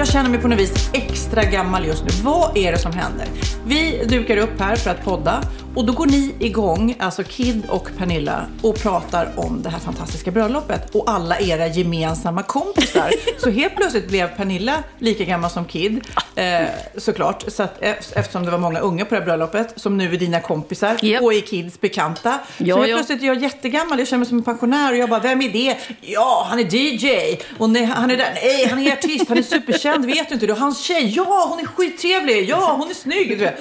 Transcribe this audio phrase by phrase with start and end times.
[0.00, 2.10] Jag känner mig på något vis extra gammal just nu.
[2.22, 3.26] Vad är det som händer?
[3.66, 5.42] Vi dukar upp här för att podda
[5.74, 10.30] och då går ni igång, alltså Kid och Pernilla, och pratar om det här fantastiska
[10.30, 13.10] bröllopet och alla era gemensamma kompisar.
[13.38, 16.00] så helt plötsligt blev Pernilla lika gammal som Kid,
[16.34, 19.96] eh, såklart, så att, eh, eftersom det var många unga på det här bröllopet, som
[19.96, 21.22] nu är dina kompisar Japp.
[21.22, 22.38] och är Kids bekanta.
[22.58, 22.96] Ja, så helt ja.
[22.96, 25.48] plötsligt är jag jättegammal, jag känner mig som en pensionär och jag bara, vem är
[25.48, 25.76] det?
[26.00, 27.38] Ja, han är DJ!
[27.58, 30.46] Och nej, han är där, nej, han är artist, han är superkänd, vet du inte?
[30.46, 33.38] Du, hans tjej, ja, hon är skittrevlig, ja, hon är snygg.
[33.38, 33.56] Du.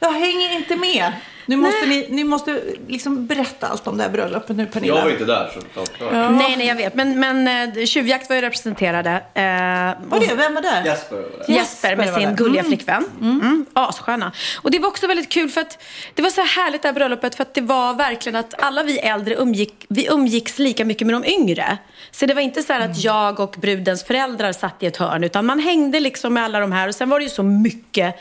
[0.00, 1.12] Jag hänger inte med.
[1.46, 4.94] Nu måste ni, ni måste liksom berätta allt om det här bröllopet nu, Pernilla.
[4.96, 6.30] Jag var inte där så ja.
[6.30, 6.94] Nej, nej, jag vet.
[6.94, 9.10] Men, men eh, Tjuvjakt var ju representerade.
[9.10, 10.34] Eh, Vad är det?
[10.34, 10.84] Vem var där?
[10.84, 11.54] Jesper var där.
[11.54, 12.70] Jesper med var sin gulliga Mm.
[12.70, 13.04] flickvän.
[13.20, 13.66] Mm.
[13.72, 14.32] Assköna.
[14.62, 15.82] Och det var också väldigt kul för att
[16.14, 18.82] det var så här härligt det här bröllopet för att det var verkligen att alla
[18.82, 21.78] vi äldre umgick, vi umgicks lika mycket med de yngre.
[22.10, 22.92] Så det var inte så här Mm.
[22.92, 26.60] att jag och brudens föräldrar satt i ett hörn utan man hängde liksom med alla
[26.60, 28.14] de här och sen var det ju så mycket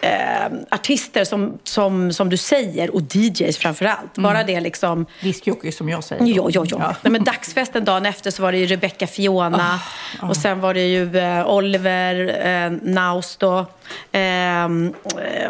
[0.00, 2.53] eh, artister som, som, som du säger
[2.90, 4.14] och DJs framför allt.
[4.14, 4.54] Bara Mm.
[4.54, 6.26] det liksom Diskjockey som jag säger.
[6.26, 6.94] Ja, ja, ja.
[7.02, 9.80] Nej, men dagsfesten dagen efter så var det ju Rebecca Fiona.
[10.22, 13.66] Och sen var det ju eh, Oliver eh, Naus då.
[14.12, 14.68] Eh,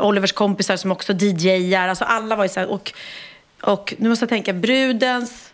[0.01, 1.89] Olivers kompisar som också DJar.
[1.89, 2.71] Alltså alla var ju så här.
[2.71, 2.93] Och,
[3.63, 5.51] och nu måste jag tänka, brudens...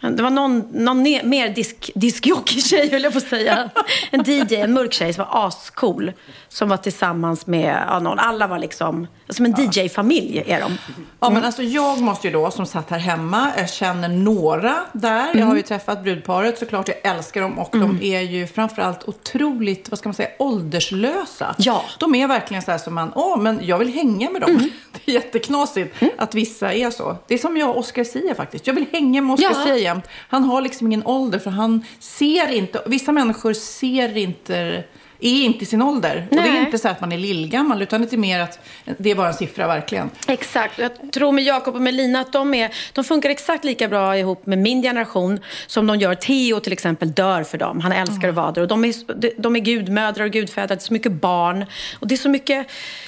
[0.00, 3.70] Det var någon, någon ne- mer disk, diskjockey-tjej, höll jag på att säga.
[4.10, 6.12] En DJ, en mörk tjej som var ascool.
[6.48, 8.18] Som var tillsammans med ja, någon.
[8.18, 9.06] Alla var liksom...
[9.28, 10.78] Som en DJ-familj är de.
[11.20, 15.34] Ja, men alltså jag måste ju då, som satt här hemma, jag känner några där.
[15.34, 19.90] Jag har ju träffat brudparet såklart, jag älskar dem och de är ju framförallt otroligt,
[19.90, 21.54] vad ska man säga, ålderslösa.
[21.58, 21.84] Ja.
[21.98, 24.70] De är verkligen så här som man, åh, men jag vill hänga med dem.
[25.04, 27.16] Det är jätteknasigt att vissa är så.
[27.28, 28.66] Det är som jag och Oscar Sia faktiskt.
[28.66, 29.64] Jag vill hänga med Oscar Ja.
[29.64, 30.04] Sia jämt.
[30.28, 34.84] Han har liksom ingen ålder för han ser inte, vissa människor ser inte
[35.20, 36.26] är inte i sin ålder.
[36.30, 36.60] Och det är Nej.
[36.60, 38.58] inte så att man är lillgammal, utan det är mer att
[38.98, 40.10] det är bara en siffra verkligen.
[40.28, 40.78] Exakt.
[40.78, 44.46] Jag tror med Jakob och Melina att de, är, de funkar exakt lika bra ihop
[44.46, 46.14] med min generation som de gör.
[46.14, 47.80] Theo till exempel dör för dem.
[47.80, 48.60] Han älskar att vara.
[48.60, 50.68] Och de, är, de är gudmödrar och gudfäder.
[50.68, 51.66] Det är så mycket barn.
[52.00, 52.66] Och det är så mycket...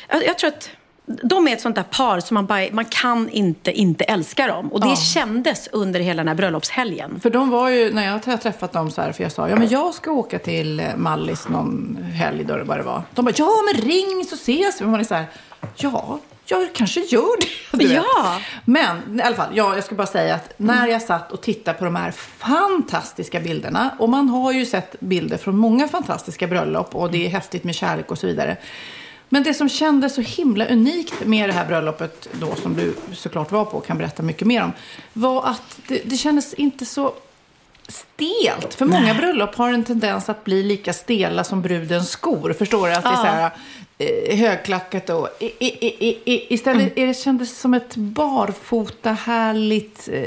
[0.08, 0.70] Jag, jag tror att
[1.22, 2.66] de är ett sånt där par som man bara...
[2.72, 4.72] Man kan inte inte älska dem.
[4.72, 4.96] Och det Ja.
[4.96, 7.20] kändes under hela den här bröllopshelgen.
[7.20, 9.56] För de var ju, när jag har träffat dem så här, för jag sa, ja
[9.56, 13.02] men jag ska åka till eh, Mallis någon helg då det bara var.
[13.14, 14.84] De bara, ja men ring så ses vi.
[14.84, 15.26] Och Man är så här,
[15.76, 17.46] ja, jag kanske gör det.
[17.78, 17.96] du vet.
[18.16, 18.40] Ja.
[18.64, 21.78] Men i alla fall, ja, jag ska bara säga att när jag satt och tittade
[21.78, 26.94] på de här fantastiska bilderna, och man har ju sett bilder från många fantastiska bröllop
[26.94, 28.56] och det är häftigt med kärlek och så vidare.
[29.28, 33.52] Men det som kändes så himla unikt med det här bröllopet då, som du såklart
[33.52, 34.72] var på och kan berätta mycket mer om,
[35.12, 37.14] var att det, det kändes inte så
[37.88, 38.74] stelt.
[38.74, 42.52] För många bröllop har en tendens att bli lika stela som brudens skor.
[42.52, 42.94] Förstår du?
[42.94, 43.50] Att det är så här
[44.30, 50.22] högklackat och i, i, i, istället är det kändes som ett barfota, härligt, eh,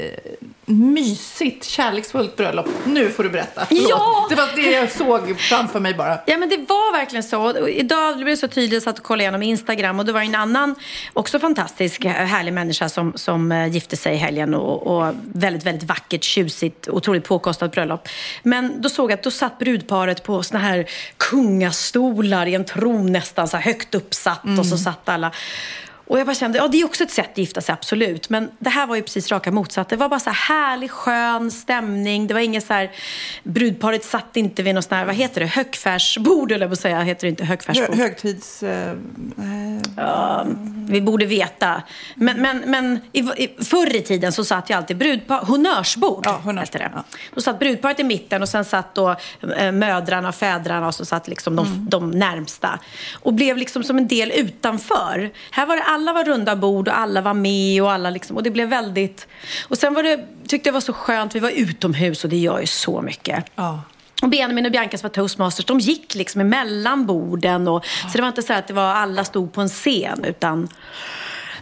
[0.64, 2.68] mysigt, kärleksfullt bröllop.
[2.84, 3.66] Nu får du berätta.
[3.66, 3.86] Förlåt.
[3.88, 4.26] Ja!
[4.28, 6.18] Det var det jag såg framför mig bara.
[6.26, 7.68] Ja, men det var verkligen så.
[7.68, 10.34] Idag blev det så tydligt, jag satt och kollade igenom Instagram och det var en
[10.34, 10.74] annan,
[11.12, 15.66] också fantastisk, eh, härlig människa som, som eh, gifte sig i helgen och, och väldigt,
[15.66, 18.08] väldigt vackert, tjusigt, otroligt påkostat bröllop.
[18.42, 20.86] Men då såg jag att då satt brudparet på såna här
[21.16, 25.32] kungastolar i en tron nästan, så här högt uppsatt och så satt alla.
[26.06, 28.28] Och jag bara kände, ja det är också ett sätt att gifta sig, absolut.
[28.28, 29.98] Men det här var ju precis raka motsatsen.
[29.98, 32.26] Det var bara så här härlig, skön stämning.
[32.26, 32.90] Det var inget så här,
[33.42, 37.26] brudparet satt inte vid något sånt här, vad heter det, högfärsbord eller vad säga, heter
[37.26, 37.96] det inte högfärsbord?
[37.96, 38.62] Hö högtids...
[38.62, 38.96] Eh,
[39.96, 40.46] Ja,
[40.92, 41.82] vi borde veta.
[42.14, 43.22] Men, men, men i,
[43.64, 46.22] förr i tiden så satt ju alltid brudpar, honnörsbord.
[46.26, 46.90] Ja, honnörsbord, det.
[46.94, 47.04] ja.
[47.34, 49.16] Då satt brudparet i mitten och sen satt då
[49.56, 51.86] eh, mödrarna och fädrarna och så satt liksom de, Mm.
[51.90, 52.78] de närmsta.
[53.12, 55.30] Och blev liksom som en del utanför.
[55.50, 58.42] Här var det, alla var runda bord och alla var med och alla liksom, och
[58.42, 59.26] det blev väldigt...
[59.68, 62.60] Och sen var det, tyckte jag var så skönt, vi var utomhus och det gör
[62.60, 63.44] ju så mycket.
[63.54, 63.80] ja.
[64.22, 67.68] Och Benjamin och Bianca som var toastmasters, de gick liksom emellan borden.
[67.68, 70.68] Och, Så det var inte så att det var alla stod på en scen, utan...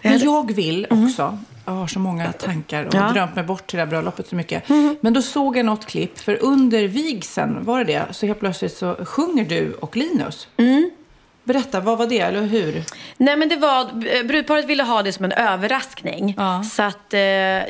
[0.03, 3.11] Men jag vill också, jag har så många tankar och Ja.
[3.13, 4.69] Drömt mig bort till det här bröllopet så mycket.
[5.01, 8.15] Men då såg jag något klipp, för under vigseln, var det det?
[8.15, 10.49] Så helt plötsligt så sjunger du och Linus.
[10.57, 10.91] Mm.
[11.45, 12.85] Berätta, vad var det, eller hur?
[13.17, 13.85] Nej men det var,
[14.25, 16.35] brudparet ville ha det som en överraskning.
[16.39, 16.65] Ja.
[16.65, 17.21] Så att eh,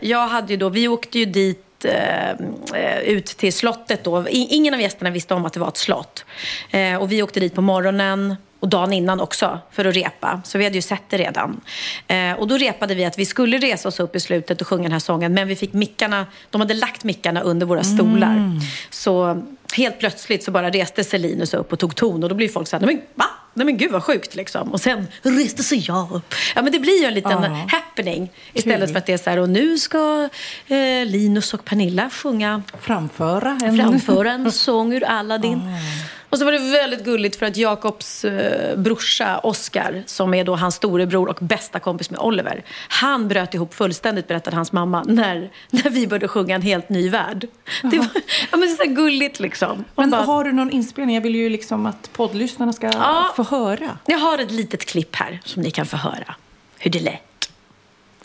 [0.08, 2.30] jag hade ju då, vi åkte ju dit eh,
[2.74, 4.26] eh, ut till slottet då.
[4.30, 6.24] Ingen av gästerna visste om att det var ett slott.
[6.70, 10.42] Eh, och vi åkte dit på morgonen och dagen innan också för att repa.
[10.44, 11.60] Så vi hade ju sett det redan.
[12.06, 14.82] Eh, och då repade vi att vi skulle resa oss upp i slutet och sjunga
[14.82, 15.34] den här sången.
[15.34, 18.60] Men vi fick mickarna, de hade lagt mickarna under våra stolar.
[18.90, 19.42] Så
[19.72, 22.22] helt plötsligt så bara reste sig Linus upp och tog ton.
[22.22, 23.26] Och då blir folk så här, men va?
[23.54, 24.72] Nej men gud vad sjukt liksom.
[24.72, 26.34] Och sen reste sig jag upp.
[26.54, 27.66] Ja men det blir ju en liten Ja.
[27.68, 28.32] happening.
[28.52, 28.88] Istället Kul.
[28.92, 30.28] för att det är så här, och nu ska
[30.66, 33.76] eh, Linus och Pernilla sjunga Framföra en...
[33.76, 35.60] framföra en sång ur Aladdin.
[36.30, 40.56] Och så var det väldigt gulligt för att Jakobs eh, brorsa Oscar, som är då
[40.56, 45.50] hans storebror och bästa kompis med Oliver, han bröt ihop fullständigt, berättade hans mamma, när,
[45.70, 47.46] när vi började sjunga En helt ny värld.
[47.82, 48.08] Det var
[48.50, 49.68] ja, men så gulligt liksom.
[49.68, 51.14] Man Men bara, har du någon inspelning?
[51.14, 53.32] Jag vill ju liksom att poddlyssnarna ska Ja.
[53.36, 53.98] få höra.
[54.06, 56.34] Jag har ett litet klipp här som ni kan få höra
[56.78, 57.20] hur det lät.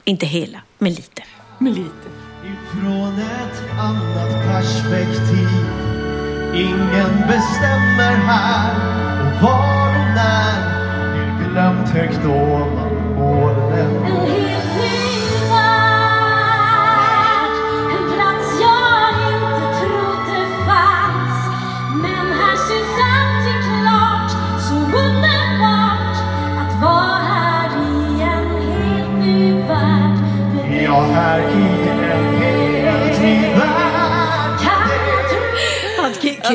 [0.04, 1.24] Inte hela, men lite.
[1.58, 2.08] Med lite.
[2.44, 5.48] Ifrån ett annat perspektiv
[6.56, 8.75] Ingen bestämmer här
[9.22, 10.62] och var och när
[11.12, 14.35] blir glömt högt ovan molnen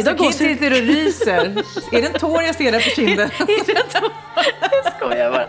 [0.09, 1.63] Alltså, har Kid gått sitter och ryser.
[1.93, 3.31] är det en tår jag ser där på kinden?
[4.85, 5.49] Jag skojar bara.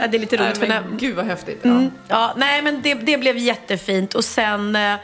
[0.00, 1.64] Ja, det är lite roligt för när, men gud vad häftigt.
[1.64, 1.90] Mm.
[2.08, 4.14] Ja, nej, men det, det blev jättefint.
[4.14, 4.94] Och sen, eh,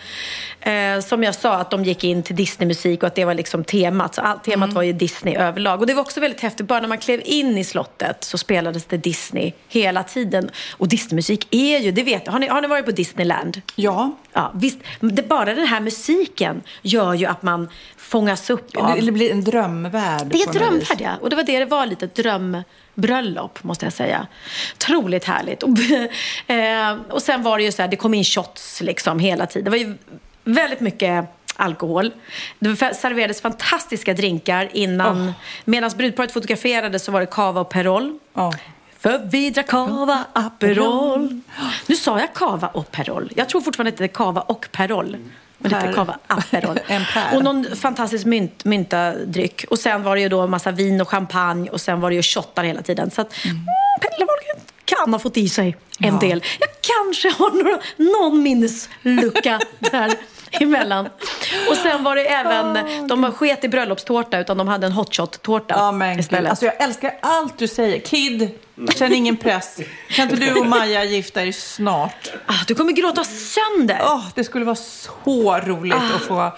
[0.67, 3.65] eh, som jag sa, att de gick in till Disney-musik och att det var liksom
[3.65, 4.15] temat.
[4.15, 5.81] Så all, temat var ju Disney överlag.
[5.81, 6.67] Och det var också väldigt häftigt.
[6.67, 10.51] Bara när man klev in i slottet så spelades det Disney hela tiden.
[10.73, 12.29] Och Disney-musik är ju, det vet.
[12.29, 13.63] Har ni, har ni varit på Disneyland?
[13.75, 14.79] Ja, Ja, visst.
[15.01, 19.01] Det, bara den här musiken gör ju att man fångas upp av...
[19.01, 20.27] det, blir en drömvärld.
[20.27, 20.57] Det är vis.
[20.57, 21.17] drömvärld, ja.
[21.21, 24.27] Och det var det det var, lite ett drömbröllop, måste jag säga.
[24.75, 25.63] Otroligt härligt.
[25.63, 25.71] Och,
[26.51, 29.65] eh, och sen var det ju så här, det kom in shots liksom hela tiden.
[29.65, 29.95] Det var ju
[30.47, 31.25] väldigt mycket
[31.57, 32.13] alkohol.
[32.59, 35.33] Det serverades fantastiska drinkar innan.
[35.65, 38.19] Medan brudparet fotograferade så var det cava och Perol.
[38.35, 38.55] Ja.
[38.99, 41.41] För vi drack cava Aperol.
[41.87, 43.33] Nu sa jag cava och Perol.
[43.37, 45.17] Jag tror fortfarande att det är cava och Perol.
[45.59, 46.79] Men det är cava Aperol.
[47.35, 49.65] Och någon fantastisk mynt, myntadryck.
[49.71, 51.71] Och sen var det ju då massa vin och champagne.
[51.71, 53.11] Och sen var det ju shottar hela tiden.
[53.11, 53.57] Så att mm.
[54.01, 56.21] Pelle Wahlgren kan ha fått i sig en Ja.
[56.21, 56.43] del.
[56.61, 60.15] Jag kanske har några, någon minneslucka där
[60.61, 61.09] emellan.
[61.71, 65.75] Och sen var det även, de sket i bröllopstårta utan de hade en hot shot-tårta
[65.79, 66.21] Ja, men gud.
[66.21, 66.51] istället.
[66.51, 68.01] Alltså, jag älskar allt du säger.
[68.01, 68.51] Kid,
[68.97, 69.77] känn ingen press.
[70.11, 72.33] Kan inte du och Maja gifta er snart?
[72.47, 73.99] Ah, du kommer gråta sönder.
[74.03, 76.53] Åh, det skulle vara så roligt att få...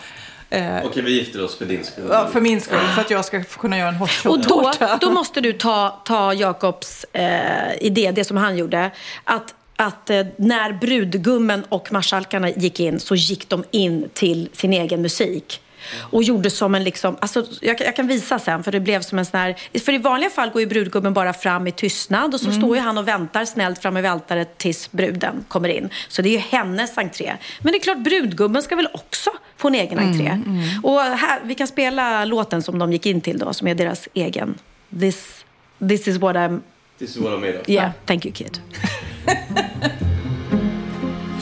[0.51, 2.09] Eh, Okej, vi gifter oss för din skull.
[2.11, 5.11] ja, för min skull, för att jag ska kunna göra en hot Och då, då
[5.11, 8.91] måste du ta, ta Jakobs eh, idé, det som han gjorde.
[9.25, 14.73] Att, att eh, när brudgummen och marskalkarna gick in så gick de in till sin
[14.73, 15.61] egen musik.
[15.95, 19.19] Och gjorde som en liksom, alltså jag, jag kan visa sen för det blev som
[19.19, 22.41] en sån här, för i vanliga fall går ju brudgummen bara fram i tystnad och
[22.41, 25.89] så står ju han och väntar snällt framme vid altaret tills bruden kommer in.
[26.09, 27.37] Så det är ju hennes entré.
[27.61, 30.39] Men det är klart brudgummen ska väl också få en egen entré.
[30.83, 34.09] Och här, vi kan spela låten som de gick in till då, som är deras
[34.15, 34.55] egen.
[35.01, 35.45] This,
[35.89, 36.61] this is what I'm,
[36.99, 37.69] This is what I'm made of.
[37.69, 38.59] yeah, thank you kid.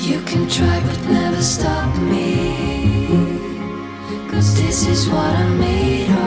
[0.06, 3.38] You can try but never stop me.
[4.30, 6.18] Cause this is what I'm made of.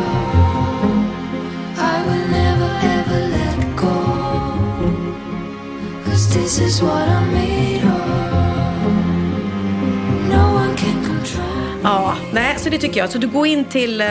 [1.78, 3.96] I will never ever let go.
[6.50, 7.99] This is what I'm made of.
[12.70, 13.10] Så det tycker jag.
[13.10, 14.08] Så du går in till, eh,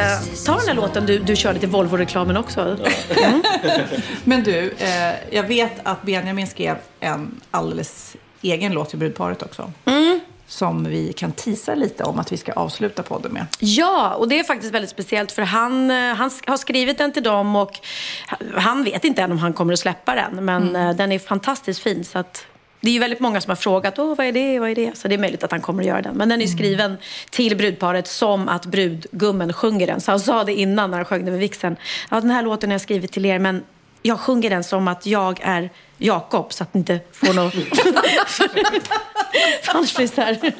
[0.46, 2.76] ta den här låten du, du körde till Volvo-reklamen också.
[4.24, 9.72] Men du, eh, jag vet att Benjamin skrev en alldeles egen låt till brudparet också.
[9.84, 10.20] Mm.
[10.46, 13.46] Som vi kan tisa lite om att vi ska avsluta podden med.
[13.58, 17.22] Ja, och det är faktiskt väldigt speciellt för han, eh, han har skrivit den till
[17.22, 17.80] dem och
[18.54, 20.44] han vet inte än om han kommer att släppa den.
[20.44, 22.04] Men eh, den är fantastiskt fin.
[22.04, 22.46] Så att
[22.80, 24.98] det är ju väldigt många som har frågat Åh, vad är det, vad är det?
[24.98, 26.16] Så det är möjligt att han kommer att göra den.
[26.16, 26.96] Men den är skriven
[27.30, 30.00] till brudparet som att brudgummen sjunger den.
[30.00, 31.76] Så han sa det innan när han sjöng den med vigseln.
[32.10, 33.64] Ja, den här låten har jag skrivit till er men
[34.02, 37.54] jag sjunger den som att jag är Jakob så att ni inte får något...
[39.66, 40.52] Annars blir det så här...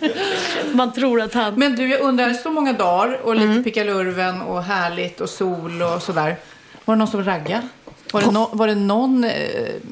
[0.76, 1.54] Man tror att han...
[1.54, 3.50] Men du, jag undrar, så många dagar och Mm.
[3.50, 6.36] lite pickalurven och härligt och sol och sådär.
[6.84, 7.68] Var det någon som raggade?
[8.12, 9.32] Var det, no, var det någon eh,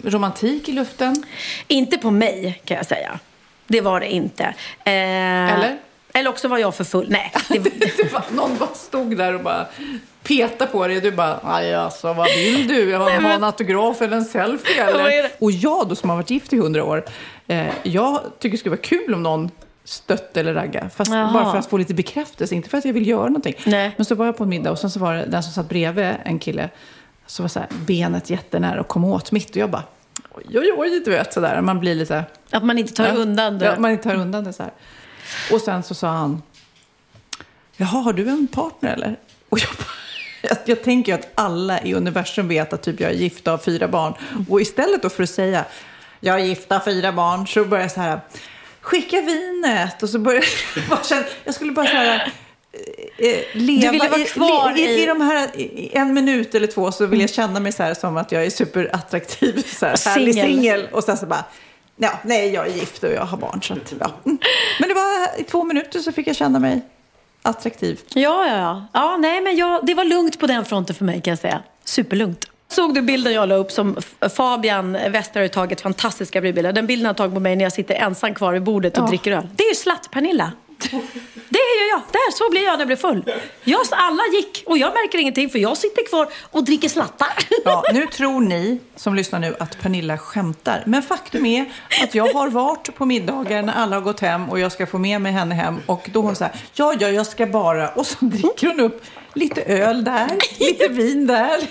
[0.05, 1.25] romantik i luften?
[1.69, 3.19] Inte på mig, kan jag säga.
[3.67, 4.45] Det var det inte.
[4.45, 4.93] Eh,
[5.55, 5.79] Eller?
[6.15, 7.07] Eller också var jag för full.
[7.11, 7.61] Nej, det,
[7.97, 9.67] Det var, någon bara stod där och bara
[10.23, 12.91] petade på dig och du bara, aj alltså vad vill du?
[12.91, 15.31] Jag har Nej, en autograf eller en selfie eller?
[15.39, 17.05] Och jag då som har varit gift i hundra år,
[17.47, 19.51] eh, jag tycker det skulle vara kul om någon
[19.85, 20.91] stött eller ragga.
[20.97, 21.33] Fast Jaha.
[21.33, 23.55] bara för att få lite bekräftelse, inte för att jag vill göra någonting.
[23.65, 23.93] Nej.
[23.97, 25.69] Men så var jag på en middag och sen så var det den som satt
[25.69, 26.69] bredvid en kille,
[27.27, 29.83] så var så här, benet jättenära och kom åt mitt och jag bara,
[30.35, 31.61] oj oj oj, du vet sådär.
[31.61, 33.13] Man blir lite att man inte tar Ja.
[33.13, 33.65] undan det.
[33.65, 34.73] Ja, man tar undan det så här.
[35.53, 36.43] Och sen så sa han,
[37.77, 39.17] jaha, har du en partner eller?
[39.49, 39.87] Och jag, bara,
[40.43, 43.51] jag, jag tänker ju att alla i universum vet att typ jag är gift och
[43.51, 44.15] har fyra barn.
[44.49, 45.65] Och istället då för att säga,
[46.21, 48.21] jag är gift och har fyra barn, så börjar jag så här,
[48.81, 50.03] skicka vinet.
[50.03, 50.45] Och så börjar
[51.11, 52.33] jag jag skulle bara så här,
[53.53, 55.51] leva Du ville vara kvar i, i, i- i de här,
[55.93, 58.51] en minut eller två så vill jag känna mig så här som att jag är
[58.51, 60.89] superattraktiv, så här, härlig Singel.
[60.93, 61.45] Och sen så bara,
[61.97, 63.63] ja, nej jag är gift och jag har barn.
[63.63, 64.11] Så att, ja.
[64.25, 64.39] Mm.
[64.81, 66.81] Men det var i två minuter så fick jag känna mig
[67.43, 68.01] attraktiv.
[68.09, 68.87] Ja, ja, ja.
[68.93, 71.63] ja nej, men jag, det var lugnt på den fronten för mig kan jag säga.
[71.85, 72.45] Superlugnt.
[72.69, 73.97] Såg du bilden jag la upp som
[74.37, 76.73] Fabian Wester har tagit fantastiska brudbilder?
[76.73, 79.09] Den bilden har tagit på mig när jag sitter ensam kvar vid bordet och Ja.
[79.09, 79.49] dricker öl.
[79.57, 80.53] Det är ju slatt-Pernilla.
[81.49, 82.01] Det är ju jag.
[82.13, 83.33] Där, så blir jag när jag blir full.
[83.65, 87.29] Jag, alla gick och jag märker ingenting för jag sitter kvar och dricker slattar.
[87.65, 90.83] Ja, nu tror ni som lyssnar nu att Pernilla skämtar.
[90.87, 94.59] Men faktum är att jag har varit på middagar när alla har gått hem och
[94.59, 95.81] jag ska få med mig henne hem.
[95.87, 97.89] Och då har hon så här, ja, ja, jag ska bara.
[97.89, 99.05] Och så dricker hon upp
[99.37, 100.29] lite öl där,
[100.59, 101.61] lite vin där.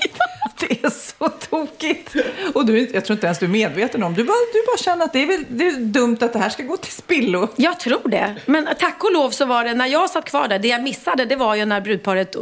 [0.59, 2.15] Det är så tokigt.
[2.53, 4.13] Och du, jag tror inte ens du är medveten om.
[4.13, 6.49] Du bara, du bara känner att det är, väl, det är dumt att det här
[6.49, 7.47] ska gå till spillo.
[7.55, 8.35] Jag tror det.
[8.45, 11.25] Men tack och lov så var det, när jag satt kvar där, det jag missade
[11.25, 12.41] det var ju när brudparet eh,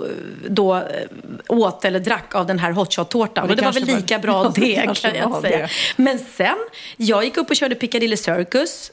[0.49, 0.81] då eh,
[1.47, 3.41] åt eller drack av den här hot shot-tårtan.
[3.43, 5.57] Och det Och det, var väl kanske var- lika bra Ja, det kan jag säga.
[5.57, 5.69] det.
[5.95, 6.55] Men sen,
[6.97, 8.91] jag gick upp och körde Piccadilly Circus.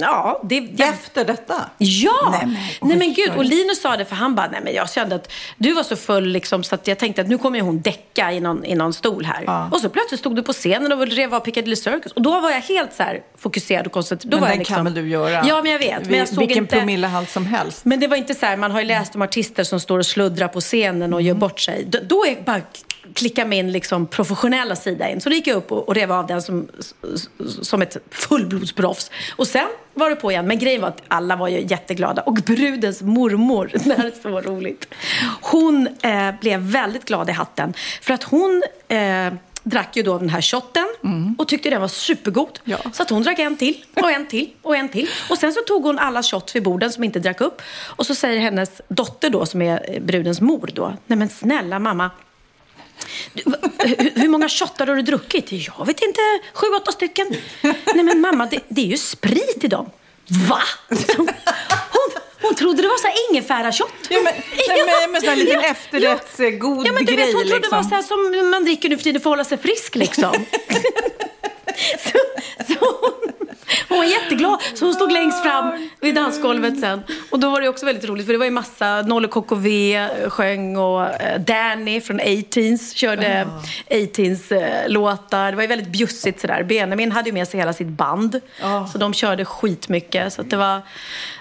[0.00, 0.68] Ja, det...
[0.76, 1.54] Jag, Efter detta.
[1.78, 2.12] Ja!
[2.30, 3.36] Nej, Nej men, men, oj, gud, oj.
[3.38, 5.96] och Linus sa det för han bara, nej men jag kände att du var så
[5.96, 8.92] full liksom, så att jag tänkte att nu kommer hon däcka i någon, i någon
[8.92, 9.42] stol här.
[9.46, 9.68] Ja.
[9.72, 12.12] Och så plötsligt stod du på scenen och rev av Piccadilly Circus.
[12.12, 14.30] Och då var jag helt så här fokuserad och koncentrerad.
[14.30, 15.44] Då Men var den jag liksom, kan väl du göra?
[15.46, 16.06] Ja, men jag vet.
[16.06, 16.76] Men jag såg Vilken inte...
[16.76, 17.84] promillehalt som helst.
[17.84, 20.06] Men det var inte så här, man har ju läst om artister som står och
[20.06, 21.38] sluddrar på scenen och gör Mm.
[21.40, 21.84] bort sig.
[21.88, 22.60] Då, då är bara
[23.14, 25.20] klicka min liksom professionella sida in.
[25.20, 26.68] Så då gick jag upp och, och rev av den som,
[27.62, 29.10] som ett fullblodsproffs.
[29.36, 29.59] Och sen
[29.94, 30.46] var det på igen.
[30.46, 32.22] Men grejen var att alla var ju jätteglada.
[32.22, 34.94] Och brudens mormor, det här är så roligt.
[35.40, 37.74] Hon eh, blev väldigt glad i hatten.
[38.02, 40.86] För att hon eh, drack ju då den här shotten
[41.38, 42.60] och tyckte den var supergod.
[42.64, 42.78] Ja.
[42.92, 45.08] Så att hon drack en till och en till och en till.
[45.30, 47.62] Och sen så tog hon alla shots vid borden som inte drack upp.
[47.86, 50.94] Och så säger hennes dotter då, som är brudens mor då.
[51.06, 52.10] Nej men snälla mamma.
[53.32, 53.42] Du,
[54.14, 55.52] hur, många shottar har du druckit?
[55.52, 56.20] Jag vet inte,
[56.52, 57.26] sju, åtta stycken.
[57.94, 59.90] Nej men mamma, det, det är ju sprit i dem.
[60.48, 60.62] Va?
[61.92, 62.10] Hon,
[62.42, 63.92] hon trodde det var så här ingefära-shot.
[64.08, 64.34] Ja, men,
[64.68, 67.26] nej, men, men sån här liten Ja, efterrättsgod Ja, men du grej.
[67.26, 67.70] vet, hon trodde liksom.
[67.70, 69.94] det var så här som man dricker nu för tiden för att hålla sig frisk
[69.94, 70.32] liksom.
[72.04, 72.18] så,
[72.68, 73.32] så hon,
[73.88, 74.60] hon var jätteglad.
[74.74, 77.02] Så hon stod längst fram vid dansgolvet sen.
[77.30, 80.76] Och då var det också väldigt roligt för det var ju massa Nolle KKV sjöng
[80.76, 83.46] och eh, Danny från A-Teens körde
[83.90, 85.50] A-Teens eh, låtar.
[85.50, 86.62] Det var ju väldigt bjussigt sådär.
[86.62, 88.40] Benjamin hade ju med sig hela sitt band.
[88.92, 90.32] Så de körde skitmycket.
[90.32, 90.80] Så det var,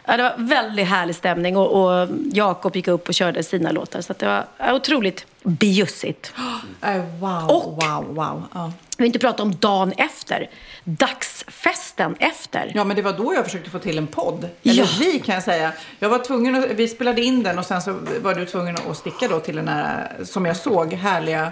[0.09, 4.01] ja, det var väldigt härlig stämning och, och Jakob gick upp och körde sina låtar.
[4.01, 6.33] Så att det var otroligt bjussigt.
[6.81, 8.43] Äh, wow, Och- wow, wow.
[8.53, 8.71] Ja.
[8.97, 10.49] Vi inte pratat om dagen efter.
[10.83, 12.71] Dagsfesten efter.
[12.75, 14.49] ja, men det var då jag försökte få till en podd.
[14.63, 14.85] Eller Ja.
[14.99, 15.71] vi kan jag säga.
[15.99, 18.97] Jag var tvungen att, vi spelade in den och sen så var du tvungen att
[18.97, 21.51] sticka då till den här, som jag såg, härliga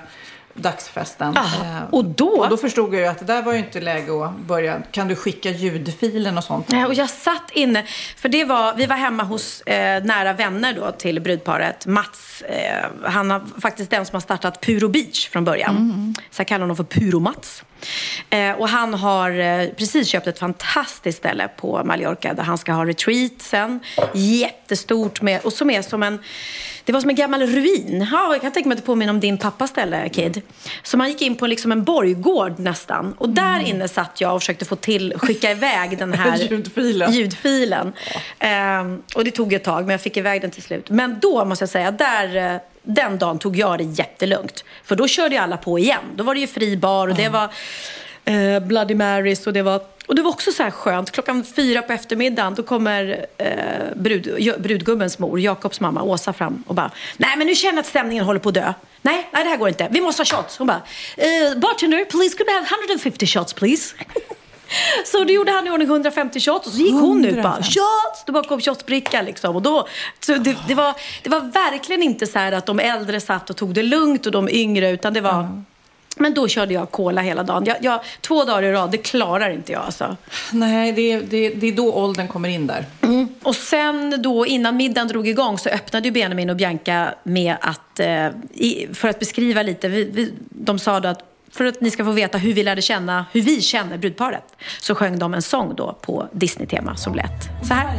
[0.58, 1.38] dagsfesten.
[1.38, 1.44] Ah,
[1.92, 4.38] och då- Och då förstod jag ju att det där var ju inte läge att
[4.38, 4.82] börja.
[4.92, 6.70] Kan du skicka ljudfilen och sånt?
[6.70, 7.84] Nej, och jag satt inne,
[8.18, 11.86] för det var, vi var hemma hos eh, nära vänner då till brudparet.
[11.86, 16.16] Mats, eh, han har faktiskt den som har startat Puro Beach från början.
[16.32, 17.64] Så jag kallar honom för Puro-Mats.
[18.30, 22.72] Eh, och han har eh, precis köpt ett fantastiskt ställe på Mallorca där han ska
[22.72, 23.80] ha retreat sen.
[24.14, 26.20] Jättestort med, och som är som en,
[26.86, 28.08] det var som en gammal ruin.
[28.12, 30.42] Ja, jag kan tänka mig att det påminner om din pappas ställe, Kid.
[30.84, 33.14] Så man gick in på liksom en borggård nästan.
[33.18, 37.12] Och där inne satt jag och försökte få till, skicka iväg den här Ljudfilen.
[37.14, 37.94] ljudfilen.
[38.40, 40.90] Ehm, och det tog ett tag, men jag fick iväg den till slut.
[40.90, 44.64] Men då måste jag säga, där, eh, den dagen tog jag det jättelugnt.
[44.84, 46.04] För då körde ju alla på igen.
[46.16, 47.50] Då var det ju fri bar och det var
[48.26, 51.12] eh, Bloody Marys och det var och det var också så här skönt.
[51.12, 53.48] Klockan fyra på eftermiddagen då kommer eh,
[53.96, 57.86] brud, brudgubbens mor, Jakobs mamma, Åsa fram och bara Nej men nu känner jag att
[57.86, 58.74] stämningen håller på att dö.
[59.02, 59.88] Nej, nej det här går inte.
[59.92, 60.58] Vi måste ha shots.
[60.58, 60.82] Hon bara
[61.18, 63.96] eh, Bartender, please could we have 150 shots please?
[65.06, 67.80] Så då gjorde han i ordning 150 shots och så gick hon ut bara 150.
[67.80, 68.24] shots!
[68.26, 69.56] Då bara kom shotsbricka liksom.
[69.56, 69.88] Och då,
[70.20, 73.58] så det, det, var, det var verkligen inte så här att de äldre satt och
[73.58, 75.64] tog det lugnt och de yngre utan det var
[76.20, 77.66] Men då körde jag cola hela dagen.
[77.66, 80.18] Jag, jag, två dagar i rad, det klarar inte jag alltså.
[80.52, 82.86] Nej, det är, det, det är då åldern kommer in där.
[83.44, 88.00] Och sen då innan middagen drog igång så öppnade ju Benjamin och Bianca med att,
[88.00, 91.92] eh, i, för att beskriva lite, vi, vi, de sa då att för att ni
[91.92, 94.44] ska få veta hur vi lärde känna, hur vi känner brudparet,
[94.80, 97.94] så sjöng de en sång då på Disney-tema som lät så här.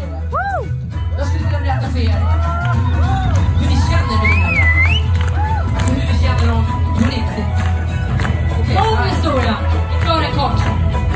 [1.19, 2.58] Jag skulle vilja berätta för er
[9.29, 9.57] historia.
[10.05, 10.61] Dra den kort.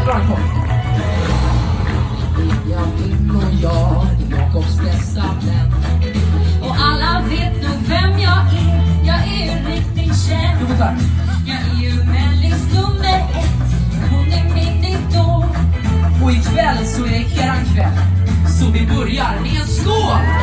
[0.04, 0.40] Dra den kort.
[2.36, 5.72] Benjamin och jag, Jakobs bästa vän.
[6.62, 9.02] Och alla vet nog vem jag är.
[9.04, 10.58] Jag är ju riktigt känd.
[10.60, 10.98] Jo, tack.
[11.46, 13.72] Jag är ju Mellis nummer ett.
[14.10, 15.44] Hon är min idol.
[16.24, 17.98] Och ikväll så är det eran kväll.
[18.58, 20.41] Så vi börjar med en skål!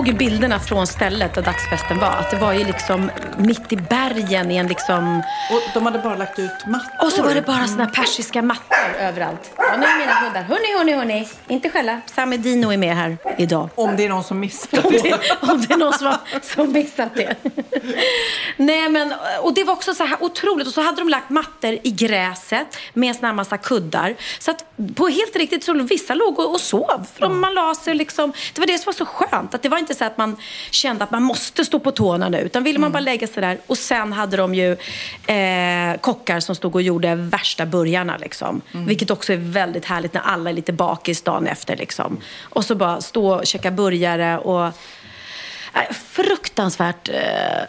[0.00, 2.08] Såg ju bilderna från stället där dagsfesten var.
[2.08, 5.22] Att det var ju liksom mitt i bergen i en liksom...
[5.50, 7.06] Och de hade bara lagt ut mattor.
[7.06, 9.50] Och så var det bara såna persiska mattor överallt.
[9.56, 10.42] Ja, nu är mina hundar.
[10.42, 11.28] Hörni, hörni, hörni.
[11.48, 12.00] Inte skälla.
[12.14, 13.68] Sami Dino är med här idag.
[13.74, 15.02] Om det är någon som missar Om det.
[15.02, 17.34] det, om det är någon som har som missat det.
[18.60, 20.66] Nej, men, och det var också så här otroligt.
[20.66, 24.14] Och så hade de lagt mattor i gräset med en sån här massa kuddar.
[24.38, 27.06] Så att på helt riktigt så vissa låg och, och sov.
[27.14, 29.54] För de, man la sig liksom, det var det som var så skönt.
[29.54, 30.36] Att det var inte så att man
[30.70, 32.38] kände att man måste stå på tårna nu.
[32.38, 33.58] Utan ville man bara lägga sig där.
[33.66, 34.72] Och sen hade de ju
[35.26, 38.16] eh, kockar som stod och gjorde värsta burgarna.
[38.16, 38.60] Liksom.
[38.72, 41.76] Vilket också är väldigt härligt när alla är lite bakis dagen efter.
[41.76, 42.20] Liksom.
[42.42, 44.74] Och så bara stå och käka burgare och
[45.94, 47.14] fruktansvärt eh,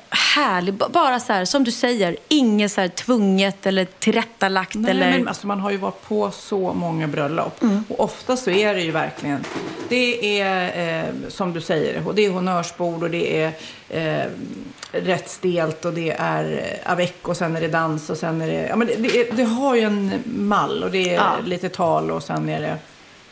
[0.09, 0.73] härlig.
[0.73, 4.75] Bara så här, som du säger, inget så här tvunget eller tillrättalagt.
[4.75, 5.11] Nej, eller...
[5.11, 7.61] men alltså man har ju varit på så många bröllop.
[7.89, 9.45] Och ofta så är det ju verkligen,
[9.89, 13.51] det är eh, som du säger, det är honnörsbord och det är
[13.89, 14.25] eh,
[14.91, 16.43] rätt stelt och det är
[16.83, 19.31] eh, avec och sen är det dans och sen är det, ja men det, det,
[19.31, 21.31] det har ju en mall och det är Ja.
[21.45, 22.77] lite tal och sen är det,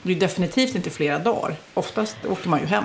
[0.02, 1.56] det är definitivt inte flera dagar.
[1.74, 2.84] Oftast åker man ju hem.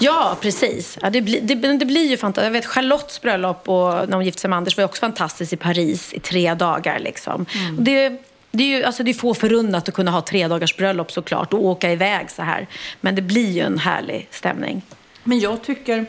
[0.00, 0.98] Ja, precis.
[1.02, 2.44] Ja, det, blir, det, det blir ju fantastiskt.
[2.44, 5.56] Jag vet Charlottes bröllop och när hon gifte sig med Anders var också fantastiskt i
[5.56, 6.98] Paris i tre dagar.
[6.98, 7.46] Liksom.
[7.54, 7.84] Mm.
[7.84, 11.12] Det, det är ju alltså, det är få förunnat att kunna ha tre dagars bröllop
[11.12, 12.66] såklart och åka iväg så här.
[13.00, 14.82] Men det blir ju en härlig stämning.
[15.24, 16.06] Men jag tycker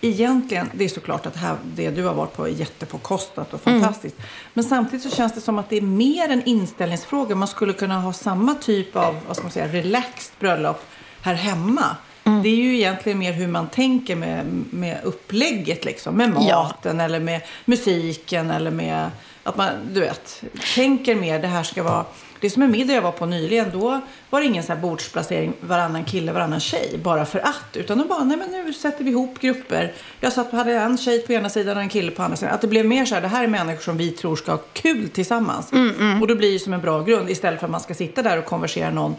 [0.00, 3.60] egentligen, det är såklart att det, här, det du har varit på är jättepåkostat och
[3.60, 4.16] fantastiskt.
[4.54, 7.34] Men samtidigt så känns det som att det är mer en inställningsfråga.
[7.34, 10.82] Man skulle kunna ha samma typ av, vad ska man säga, relaxed bröllop
[11.22, 11.96] här hemma.
[12.42, 16.14] Det är ju egentligen mer hur man tänker med, med upplägget liksom.
[16.14, 16.62] Med Ja.
[16.62, 19.10] maten eller med musiken eller med
[19.42, 20.42] att man, du vet,
[20.74, 22.04] tänker mer det här ska vara
[22.40, 24.80] det är som en middag jag var på nyligen, då var det ingen så här
[24.80, 27.76] bordsplacering varannan kille, varannan tjej, bara för att.
[27.76, 29.92] Utan då bara, nej men nu sätter vi ihop grupper.
[30.20, 32.54] Jag satt hade en tjej på ena sidan och en kille på andra sidan.
[32.54, 34.60] Att det blev mer så här, det här är människor som vi tror ska ha
[34.72, 35.72] kul tillsammans.
[36.20, 38.38] Och då blir det som en bra grund istället för att man ska sitta där
[38.38, 39.16] och konversera någon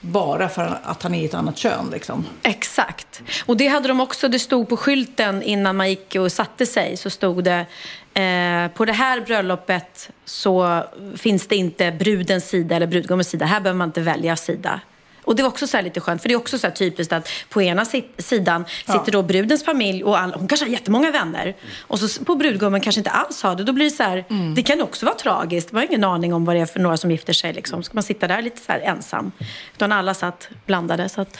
[0.00, 2.24] bara för att han är i ett annat kön liksom.
[2.42, 3.22] Exakt.
[3.46, 6.96] Och det hade de också, det stod på skylten innan man gick och satte sig,
[6.96, 7.66] så stod det
[8.22, 10.84] eh, på det här bröllopet så
[11.16, 13.46] finns det inte brudens sida eller brudgummens sida.
[13.46, 14.80] Här behöver man inte välja sida.
[15.24, 17.62] Och det var också så lite skönt, för det är också så typiskt att på
[17.62, 21.54] ena si- sidan sitter då brudens familj och all, hon kanske har jättemånga vänner.
[21.80, 23.64] Och så på brudgummen kanske inte alls har det.
[23.64, 24.24] Då blir det så här,
[24.54, 25.72] det kan också vara tragiskt.
[25.72, 27.52] Man har ingen aning om vad det är för några som gifter sig.
[27.52, 27.82] Liksom.
[27.82, 29.32] Ska man sitta där lite så ensam?
[29.74, 31.08] Utan alla satt blandade.
[31.08, 31.38] Så att,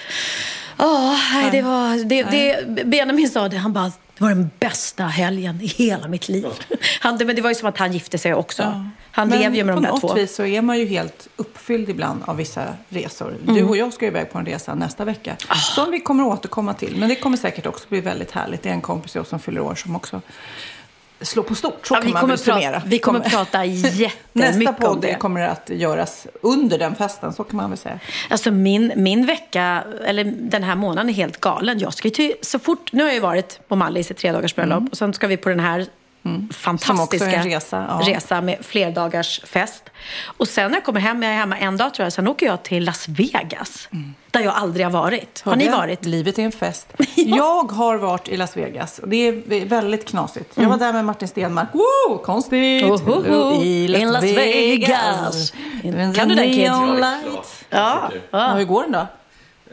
[0.76, 5.04] ja, nej, det var, det, det, Benjamin sa det, han bara, det var den bästa
[5.04, 6.46] helgen i hela mitt liv.
[7.00, 8.90] Han, men det var ju som att han gifte sig också.
[9.10, 10.14] Han Men lever ju med på de där något två.
[10.14, 13.34] vis så är man ju helt uppfylld ibland av vissa resor.
[13.42, 15.30] Du och jag ska ju iväg på en resa nästa vecka.
[15.30, 15.38] Mm.
[15.48, 15.54] Ah.
[15.54, 16.96] Som vi kommer att återkomma till.
[16.96, 18.62] Men det kommer säkert också bli väldigt härligt.
[18.62, 20.20] Det är en kompis oss som fyller år som också
[21.20, 21.86] slår på stort.
[21.86, 22.72] Så Ja, kan vi man kommer väl summera.
[22.72, 25.14] prata- vi kommer prata jättemycket Nästa om podd det.
[25.14, 27.32] kommer att göras under den festen.
[27.32, 27.98] Så kan man väl säga.
[28.30, 31.78] Alltså min, min vecka, eller den här månaden är helt galen.
[31.78, 34.84] Jag ska till, så fort, nu har jag varit på Mallis i tre dagars bröllop
[34.90, 35.86] och sen ska vi på den här
[36.26, 36.48] Mm.
[36.52, 38.12] Fantastiska resa, ja.
[38.14, 39.82] resa med flerdagars fest.
[40.24, 42.46] Och sen när jag kommer hem, jag är hemma en dag tror jag, sen åker
[42.46, 43.88] jag till Las Vegas.
[43.92, 44.14] Mm.
[44.30, 45.42] Där jag aldrig har varit.
[45.44, 46.04] Har, har ni varit?
[46.04, 46.88] Livet är en fest.
[46.98, 47.36] ja.
[47.36, 50.52] Jag har varit i Las Vegas och det är väldigt knasigt.
[50.54, 51.68] Jag var där med Martin Stenmark.
[51.72, 52.18] Woo!
[52.18, 52.84] konstigt!
[52.84, 53.62] Ohoho.
[53.62, 55.52] I Las, In Las Vegas!
[55.82, 56.16] Vegas.
[56.16, 56.70] Kan du den Kid?
[57.70, 58.10] Ja.
[58.30, 58.54] ja.
[58.54, 59.06] Hur går den då?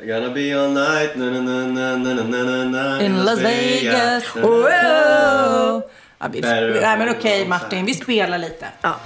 [0.02, 4.36] I Gonna be all night na, na, na, na, na, na, na, In Las Vegas.
[4.36, 4.36] Vegas.
[4.36, 5.84] Wow.
[6.24, 8.68] Ja, vi, nej men okej Martin, vi spelar lite.
[8.82, 9.00] Ja.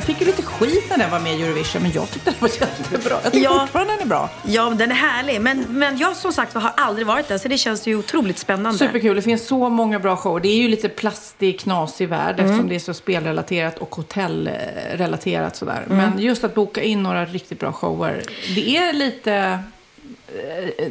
[0.00, 0.02] Den.
[0.08, 2.40] Jag fick ju lite skit när den var med i Eurovision, men jag tyckte den
[2.40, 3.18] var jättebra.
[3.22, 3.60] Jag tycker Ja.
[3.60, 4.30] fortfarande den är bra.
[4.46, 5.40] Ja, den är härlig.
[5.40, 8.78] Men, men jag som sagt har aldrig varit där, så det känns ju otroligt spännande.
[8.78, 9.16] Superkul.
[9.16, 10.40] Det finns så många bra shower.
[10.40, 15.84] Det är ju lite plastig, knasig värld eftersom det är så spelrelaterat och hotellrelaterat sådär.
[15.88, 18.22] Men just att boka in några riktigt bra shower.
[18.54, 19.58] Det är lite,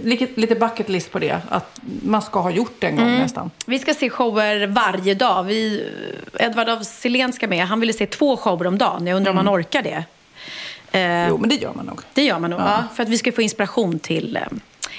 [0.04, 1.40] lite, lite bucket list på det.
[1.50, 3.52] Att man ska ha gjort det en gång nästan.
[3.66, 5.44] Vi ska se shower varje dag.
[5.44, 5.90] Vi,
[6.40, 7.66] Edvard af Sillén ska med.
[7.68, 9.08] Han ville se två shower om dagen.
[9.08, 10.04] Jag undrar om han orkar det.
[10.92, 12.02] Eh, Jo, men det gör man nog.
[12.14, 12.60] Det gör man nog.
[12.60, 12.84] Ja.
[12.96, 14.42] för att vi ska få inspiration till eh,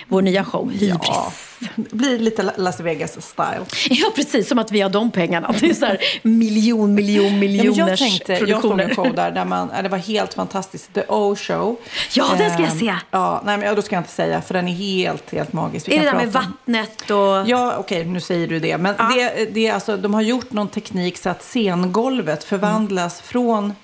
[0.08, 1.00] vår nya show, Hybris.
[1.08, 1.32] Ja,
[1.76, 3.64] det blir lite La- Las Vegas-style.
[3.90, 4.48] Ja, precis.
[4.48, 5.54] Som att vi har de pengarna.
[5.60, 8.84] Det är så här miljon, miljon, Ja, miljoners jag tänkte, jag såg produktioner.
[8.84, 10.92] en show där, där man, ja, det var helt fantastiskt.
[10.94, 11.76] The O-show.
[12.12, 12.94] Ja, den ska jag Ehm, se.
[13.10, 15.88] Ja, nej, men ja, då ska jag inte säga, för den är helt, helt magisk.
[15.88, 17.48] Vi Är det där med vattnet och...
[17.50, 18.78] Ja, okej, nu säger du det.
[18.78, 19.10] Men Ja.
[19.14, 23.74] det, det är alltså, de har gjort någon teknik så att scengolvet förvandlas från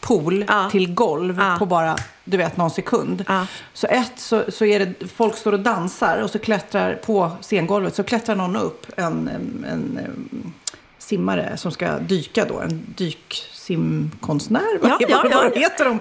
[0.00, 0.70] pool Ja.
[0.70, 1.56] till golv Ja.
[1.58, 3.24] på bara, du vet, någon sekund.
[3.28, 3.46] Ja.
[3.72, 7.94] Så ett, så, så är det, folk står och dansar och så klättrar på scengolvet,
[7.94, 10.52] så klättrar någon upp, en, en, en, em,
[10.98, 15.98] simmare som ska dyka då, en dyksimkonstnär, vad, Ja, vad, vad heter de?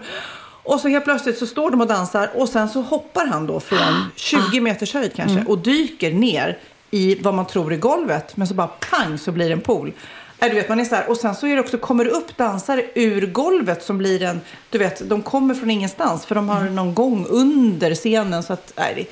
[0.64, 3.56] Och så helt plötsligt så står de och dansar och sen så hoppar han då
[3.56, 3.60] Ah.
[3.60, 5.48] från 20 meters höjd kanske Mm.
[5.48, 6.58] och dyker ner
[6.92, 8.38] i vad man tror är golvet.
[8.38, 9.94] Men så bara pang så blir det en pool.
[10.40, 11.10] Nej, du vet, man är så här.
[11.10, 14.42] Och sen så är det också, kommer det upp dansare ur golvet som blir en,
[14.70, 16.76] du vet, de kommer från ingenstans för de har Mm.
[16.76, 19.08] någon gång under scenen så att, nej, det är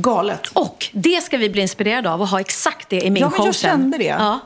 [0.00, 0.40] galet.
[0.52, 3.36] Och det ska vi bli inspirerade av och ha exakt det i min Ja, men
[3.38, 3.70] show jag sen.
[3.70, 4.04] kände det.
[4.04, 4.40] Ja.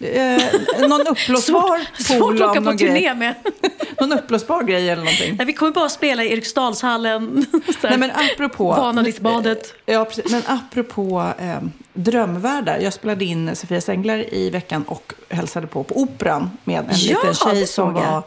[0.00, 0.42] Eh,
[0.88, 3.14] någon uppblåsbar pool av någon grej.
[3.14, 3.34] med.
[4.00, 5.34] Någon uppblåsbar grej eller någonting.
[5.36, 7.46] Nej, vi kommer bara spela i Eriksdalshallen.
[7.82, 8.68] Nej, men apropå...
[8.68, 9.74] Vanadisbadet.
[9.86, 10.32] Ja, precis.
[10.32, 11.58] Men apropå eh,
[11.92, 12.78] drömvärldar.
[12.78, 16.96] Jag spelade in Sofia Sänglar i veckan och hälsade på på Operan med en Ja,
[17.16, 18.22] liten tjej som var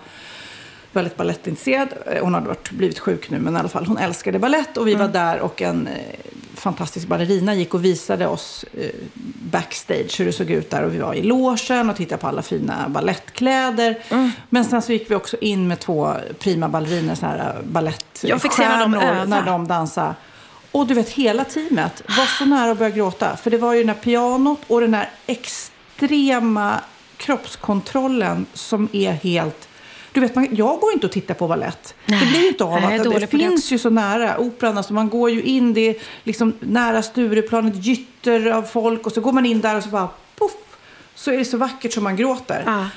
[0.91, 1.87] väldigt balettintresserad.
[2.05, 4.77] Eh, Hon hade varit, blivit sjuk nu, men i alla fall hon älskade ballett.
[4.77, 5.05] Och vi Mm.
[5.07, 5.93] var där och en eh,
[6.55, 8.89] fantastisk ballerina gick och visade oss eh,
[9.51, 10.83] backstage hur det såg ut där.
[10.83, 13.97] Och vi var i logen och tittade på alla fina ballettkläder.
[14.09, 14.31] Mm.
[14.49, 18.41] Men sen så gick vi också in med två prima balleriner, så här balettstjärnor, Jag
[18.41, 19.25] fick se när de övade.
[19.25, 20.13] när de dansade.
[20.75, 23.37] Och du vet, hela teamet var så nära att börja gråta.
[23.37, 26.79] För det var ju den här pianot och den här extrema
[27.17, 29.67] kroppskontrollen som är helt...
[30.13, 31.95] Du vet, man, jag går inte och tittar på ballett.
[32.05, 33.71] det blir inte av nej, att det, det finns också.
[33.71, 34.37] ju så nära.
[34.39, 39.05] Operan, alltså man går ju in, det är liksom nära Stureplan, ett gytter av folk
[39.05, 40.51] och så går man in där och så bara poff,
[41.15, 42.63] så är det så vackert som man gråter.
[42.65, 42.89] Ja.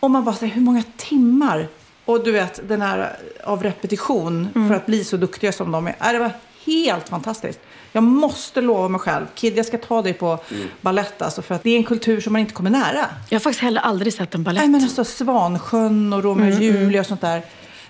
[0.00, 1.68] Och man bara säger, hur många timmar?
[2.04, 4.68] Och du vet, den här av repetition Mm.
[4.68, 5.94] för att bli så duktiga som de är.
[6.00, 6.30] Äh, Det var
[6.66, 7.60] helt fantastiskt.
[7.92, 10.38] Jag måste lova mig själv, Kid, jag ska ta dig på
[10.80, 13.06] ballett alltså, för att det är en kultur som man inte kommer nära.
[13.28, 14.62] Jag har faktiskt heller aldrig sett en balett.
[14.62, 17.42] Nej, men alltså Svansjön och Romeo Mm, och Julia och sånt där.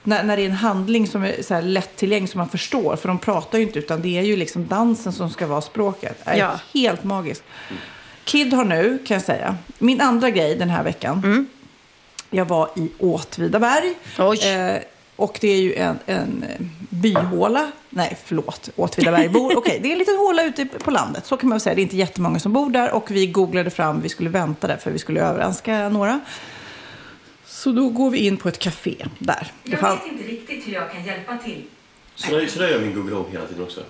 [0.03, 2.97] När, när det är en handling som är så här lättillgänglig som man förstår.
[2.97, 6.21] För de pratar ju inte utan det är ju liksom dansen som ska vara språket.
[6.25, 6.61] Det är Ja.
[6.75, 7.43] helt magiskt.
[8.25, 11.47] Kid har nu, kan jag säga, min andra grej den här veckan.
[12.31, 13.95] Jag var i Åtvidaberg.
[14.19, 14.49] Oj.
[14.49, 14.77] Eh,
[15.17, 16.45] och det är ju en, en
[16.91, 17.71] byhåla.
[17.91, 18.71] Nej, förlåt.
[18.77, 19.57] Åtvidabergbor.
[19.57, 21.27] Okej, det är en liten håla ute på landet.
[21.27, 21.75] Så kan man väl säga.
[21.75, 22.93] Det är inte jättemånga som bor där.
[22.93, 26.21] Och vi googlade fram, vi skulle vänta där för vi skulle överraska några.
[27.47, 29.53] Så då går vi in på ett café där.
[29.63, 31.63] Det Jag fann- vet inte riktigt hur jag kan hjälpa till.
[32.15, 33.81] Så där, så där gör min Google Home hela tiden också.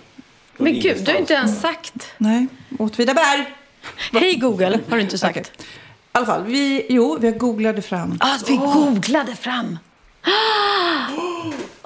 [0.54, 2.12] Från Men gud, du har inte ens sagt.
[2.18, 2.46] Nej,
[2.78, 3.44] Åtvidaberg.
[4.12, 5.38] Hej Google, har du inte sagt.
[5.38, 5.52] Okej.
[5.56, 8.16] I alla fall, vi, jo, vi googlade fram.
[8.20, 9.78] Ah, vi googlade fram.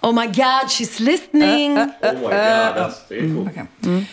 [0.03, 1.79] Oh my god, she's listening.
[1.79, 3.49] Oh my god, alltså, det är coolt.
[3.51, 4.07] Okej.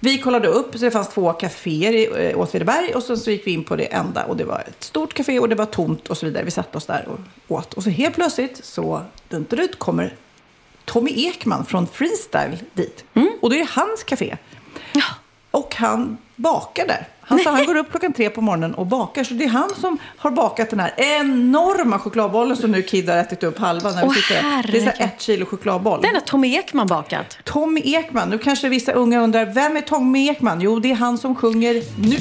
[0.00, 3.46] Vi kollade upp, så det fanns två kaféer i eh, Åtvidaberg och sen så gick
[3.46, 6.08] vi in på det enda och det var ett stort café och det var tomt
[6.08, 6.44] och så vidare.
[6.44, 7.18] Vi satte oss där och
[7.58, 7.74] åt.
[7.74, 10.14] Och så helt plötsligt så dunt ut kommer
[10.84, 13.04] Tommy Ekman från Freestyle dit.
[13.40, 14.36] Och det är hans café.
[15.50, 17.08] Och han bakar där.
[17.32, 19.24] Han, så han går upp klockan tre på morgonen och bakar.
[19.24, 23.16] Så det är han som har bakat den här enorma chokladbollen som nu Kid har
[23.16, 24.62] ätit upp halva när vi Åh, sitter här.
[24.72, 26.02] Det är så här ett kilo chokladboll.
[26.02, 27.38] Den har Tommy Ekman bakat.
[27.44, 28.28] Tommy Ekman.
[28.28, 30.60] Nu kanske vissa unga undrar, vem är Tommy Ekman?
[30.60, 32.16] Jo, det är han som sjunger nu.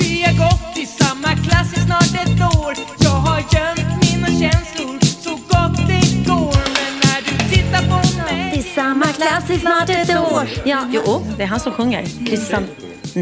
[0.00, 4.98] Vi har gått i samma klass i snart ett år Jag har gömt mina känslor
[5.00, 9.88] så gott det går Men när du tittar på mig I samma klass i snart
[9.90, 10.48] ett år.
[10.64, 12.04] Ja, jo, det är han som sjunger.
[12.26, 12.64] Christian.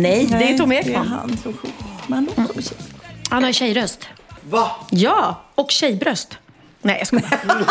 [0.03, 1.07] Nej, det är Tommy Det är Ekman.
[1.09, 1.53] han som
[2.63, 2.77] tjej.
[3.31, 4.09] Han har tjejröst.
[4.51, 4.71] Va?
[4.91, 6.39] Ja, och tjejbröst.
[6.83, 7.27] Nej, jag skojar.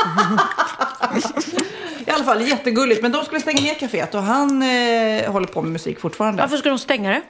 [2.08, 3.02] I alla fall jättegulligt.
[3.02, 6.42] Men de skulle stänga ner kaféet och han eh, håller på med musik fortfarande.
[6.42, 7.22] Varför ska de stänga det?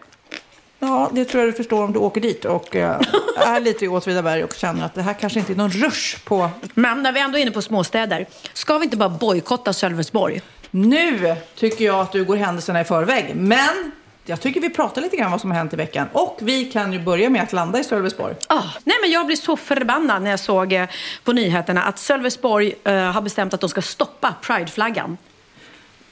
[0.80, 3.00] Ja, det tror jag du förstår om du åker dit och eh,
[3.38, 6.50] är lite i Åtvidaberg och känner att det här kanske inte är någon rush på.
[6.74, 10.42] Men när vi ändå är inne på småstäder, ska vi inte bara bojkotta Sölvesborg?
[10.72, 13.32] Nu tycker jag att du går händelserna i förväg.
[13.36, 13.92] Men
[14.26, 16.08] jag tycker vi pratar lite grann vad som har hänt i veckan.
[16.14, 18.36] Och vi kan ju börja med att landa i Sölvesborg.
[18.48, 20.88] Ah, nej men jag blir så förbannad när jag såg eh,
[21.24, 25.18] på nyheterna att Sölvesborg eh, har bestämt att de ska stoppa prideflaggan.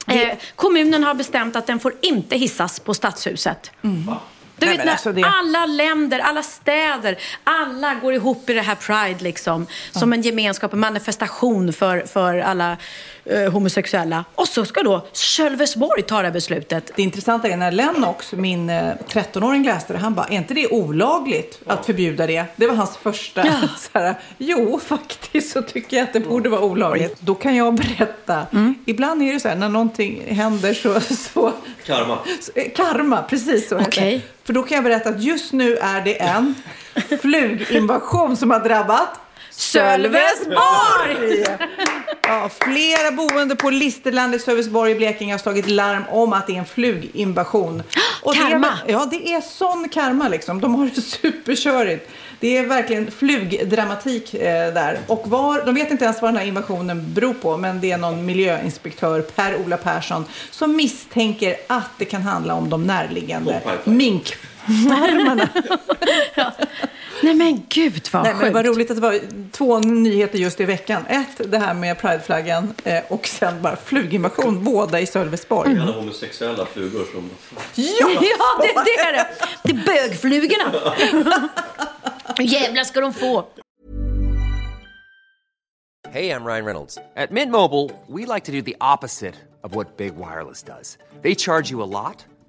[0.06, 3.70] Eh, kommunen har bestämt att den får inte hissas på stadshuset.
[3.82, 4.14] Mm.
[4.66, 8.74] Nej, vet när alltså det- alla länder, alla städer, alla går ihop i det här
[8.74, 9.66] Pride liksom.
[9.90, 12.76] Som en gemenskap, en manifestation för, för alla
[13.24, 14.24] eh, homosexuella.
[14.34, 16.90] Och så ska då Sölvesborg ta det här beslutet.
[16.96, 19.98] Det intressanta är när Lennox, min eh, 13-åring, läste det.
[19.98, 22.44] Han bara, är inte det olagligt att förbjuda det?
[22.56, 23.46] Det var hans första.
[23.46, 23.52] Ja.
[23.78, 27.20] Så här, jo, faktiskt så tycker jag att det borde vara olagligt.
[27.20, 28.46] Då kan jag berätta.
[28.86, 31.00] Ibland är det så här, när någonting händer så...
[31.14, 31.52] så
[31.86, 32.18] Karma.
[32.54, 34.14] eh, karma, precis så heter Okej.
[34.14, 34.46] det.
[34.46, 36.54] För då kan jag berätta att just nu är det en
[37.20, 39.20] fluginvasion som har drabbat
[39.56, 41.44] Sölvesborg!
[42.22, 46.58] Ja, flera boende på Listerlandet, Sölvesborg i Blekinge har slagit larm om att det är
[46.58, 47.82] en fluginvasion.
[48.22, 48.78] Och Karma.
[48.86, 50.60] Det är, ja, det är sån karma liksom.
[50.60, 52.10] De har det superkörigt.
[52.40, 54.98] Det är verkligen flugdramatik eh, där.
[55.06, 57.98] Och var, de vet inte ens vad den här invasionen beror på, men det är
[57.98, 64.20] någon miljöinspektör, Per-Ola Persson, som misstänker att det kan handla om de närliggande På pipeline.
[67.22, 68.54] Nej men gud vad Nej, men sjukt.
[68.54, 71.06] det var roligt att det var två nyheter just i veckan.
[71.06, 75.78] Ett, det här med prideflaggan eh, och sen bara fluginvasion, båda i Sölvesborg.
[75.80, 77.30] Alla homosexuella flugor som...
[77.74, 78.10] Ja!
[78.20, 79.26] Ja, det, det är det.
[79.62, 80.72] Det är bögflugorna.
[82.38, 83.44] Jävlar ska de få?
[86.12, 86.98] Hey, I'm Ryan Reynolds.
[87.16, 90.98] At Mint Mobile, we like to do the opposite of what Big Wireless does.
[91.22, 92.24] They charge you a lot,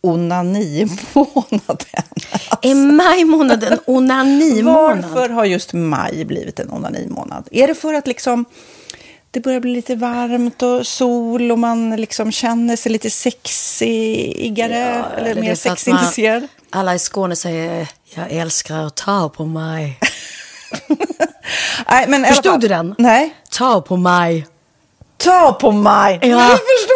[0.00, 2.02] onanimånaden.
[2.62, 5.04] Är maj månad en onanimånad?
[5.04, 7.48] Varför har just maj blivit en onanimånad?
[7.50, 8.44] Är det för att liksom
[9.30, 15.30] det börjar bli lite varmt och sol och man liksom känner sig lite sexigare eller,
[15.30, 16.48] eller mer sexintresserad?
[16.70, 19.98] Alla i Skåne säger jag älskar att ta på mig.
[21.90, 22.94] Nej, men Förstod du den?
[22.98, 23.34] Nej.
[23.50, 24.46] Ta på mig.
[25.16, 26.18] Ta på mig!
[26.22, 26.28] Ja.
[26.28, 26.95] Jag förstår.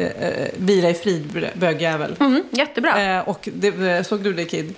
[0.00, 2.16] uh, Vila i frid bögjävel?
[2.20, 3.02] Mm, jättebra.
[3.02, 4.74] Eh, och det, såg du det Kid?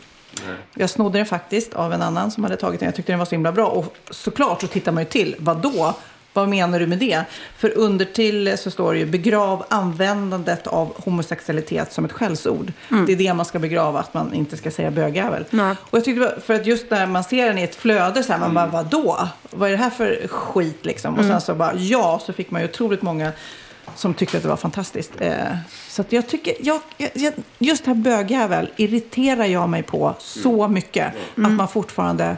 [0.74, 2.86] Jag snodde den faktiskt av en annan som hade tagit den.
[2.86, 3.66] Jag tyckte den var så himla bra.
[3.66, 5.36] Och såklart så tittar man ju till.
[5.38, 5.94] Vad då?
[6.34, 7.24] Vad menar du med det?
[7.56, 12.72] För under till så står det ju begrav användandet av homosexualitet som ett skällsord.
[13.06, 15.44] Det är det man ska begrava, att man inte ska säga bögjävel.
[15.50, 15.76] Nej.
[15.80, 18.40] Och jag tyckte, för att just när man ser den i ett flöde så här,
[18.40, 19.28] man bara, vad då?
[19.50, 21.18] Vad är det här för skit liksom?
[21.18, 23.32] Och sen så bara, ja, så fick man ju otroligt många
[23.96, 25.12] som tyckte att det var fantastiskt.
[25.18, 25.56] Eh,
[25.88, 26.80] så att jag tycker, jag,
[27.14, 31.14] jag, just det här bögjävel irriterar jag mig på så mycket.
[31.36, 32.36] Att man fortfarande,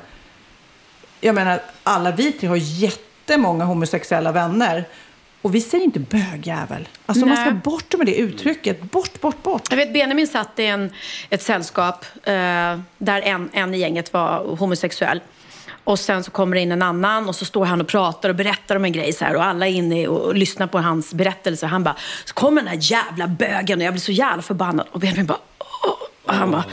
[1.21, 4.85] jag menar, alla vi tre har jättemånga homosexuella vänner.
[5.43, 6.89] Och vi säger inte bögjävel.
[7.07, 7.61] Alltså man ska Nej.
[7.65, 8.83] bort med det uttrycket.
[8.83, 9.67] Bort, bort, bort.
[9.71, 10.91] Jag vet, Benjamin satt i en,
[11.31, 12.33] ett sällskap eh,
[12.99, 15.21] där en, en i gänget var homosexuell.
[15.85, 18.35] Och sen så kommer det in en annan och så står han och pratar och
[18.35, 21.14] berättar om en grej så här och alla är inne och, och lyssnar på hans
[21.14, 21.66] berättelse.
[21.66, 24.87] Han bara, så kommer den här jävla bögen och jag blir så jävla förbannad.
[24.91, 25.95] Och Benjamin bara, åh.
[26.24, 26.64] Och han bara,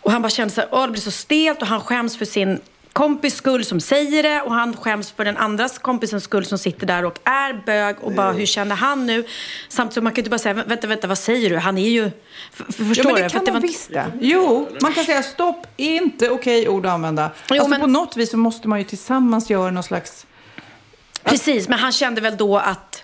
[0.00, 2.24] och han bara kände så här, åh det blir så stelt och han skäms för
[2.24, 2.60] sin
[2.92, 6.86] kompis skull som säger det och han skäms för den andras kompisens skull som sitter
[6.86, 9.24] där och är bög och bara hur känner han nu?
[9.68, 11.56] Samtidigt som man kan ju inte bara säga vänta, vänta, vad säger du?
[11.56, 12.10] Han är ju...
[12.52, 13.22] För, för, förstår Ja, men du?
[13.22, 14.06] det För kan man var- visst det.
[14.20, 17.30] Jo, man kan säga stopp, inte okej ord att använda.
[17.50, 20.26] Jo, alltså men- på något vis så måste man ju tillsammans göra någon slags...
[21.24, 23.02] Precis, men han kände väl då att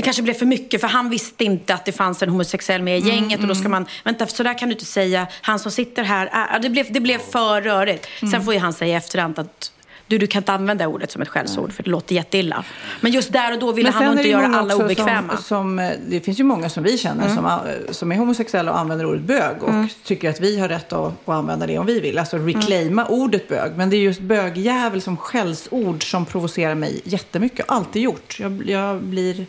[0.00, 2.98] det kanske blev för mycket för han visste inte att det fanns en homosexuell med
[2.98, 5.58] i Mm, gänget och då ska man, vänta så där kan du inte säga, han
[5.58, 8.06] som sitter här, är, ja, det, blev, det blev för rörigt.
[8.22, 8.32] Mm.
[8.32, 9.72] Sen får ju han säga i efterhand att
[10.06, 12.64] du, du kan inte använda ordet som ett skällsord för det låter jätteilla.
[13.00, 15.36] Men just där och då ville han inte göra alla obekväma.
[15.36, 17.36] Som, som, eh, det finns ju många som vi känner Mm.
[17.36, 19.74] som, eh, som är homosexuella och använder ordet bög och
[20.04, 22.18] tycker att vi har rätt att, att använda det om vi vill.
[22.18, 23.20] Alltså reclaima Mm.
[23.20, 23.72] ordet bög.
[23.76, 27.64] Men det är just bögjävel som skällsord som provocerar mig jättemycket.
[27.68, 28.36] Alltid gjort.
[28.40, 29.46] Jag, jag blir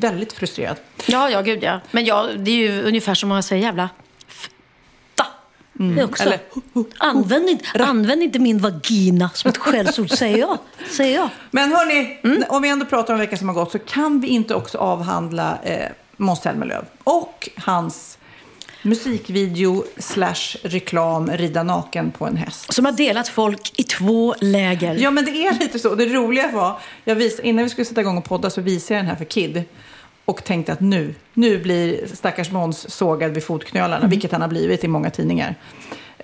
[0.00, 0.76] väldigt frustrerad.
[1.06, 1.80] Ja, ja, gud ja.
[1.90, 3.88] Men ja, det är ju ungefär som att säga jävla
[4.28, 5.26] fitta.
[5.72, 6.22] Det också.
[6.22, 6.40] Eller,
[6.98, 10.58] använd, inte, använd inte min vagina som ett skällsord, säger jag.
[10.90, 11.28] Säger jag.
[11.50, 12.44] Men hörni, Mm.
[12.48, 15.58] om vi ändå pratar om veckan som har gått så kan vi inte också avhandla
[15.62, 18.18] eh, Måns Zelmerlöw och hans
[18.82, 22.72] musikvideo slash reklam Rida naken på en häst.
[22.72, 24.94] Som har delat folk i två läger.
[24.94, 25.94] Ja, men det är lite så.
[25.94, 29.04] Det roliga var, jag vis, innan vi skulle sätta igång och podda så visade jag
[29.04, 29.62] den här för Kid.
[30.28, 34.84] Och tänkte att nu, nu blir stackars Måns sågad vid fotknölarna, vilket han har blivit
[34.84, 35.54] i många tidningar.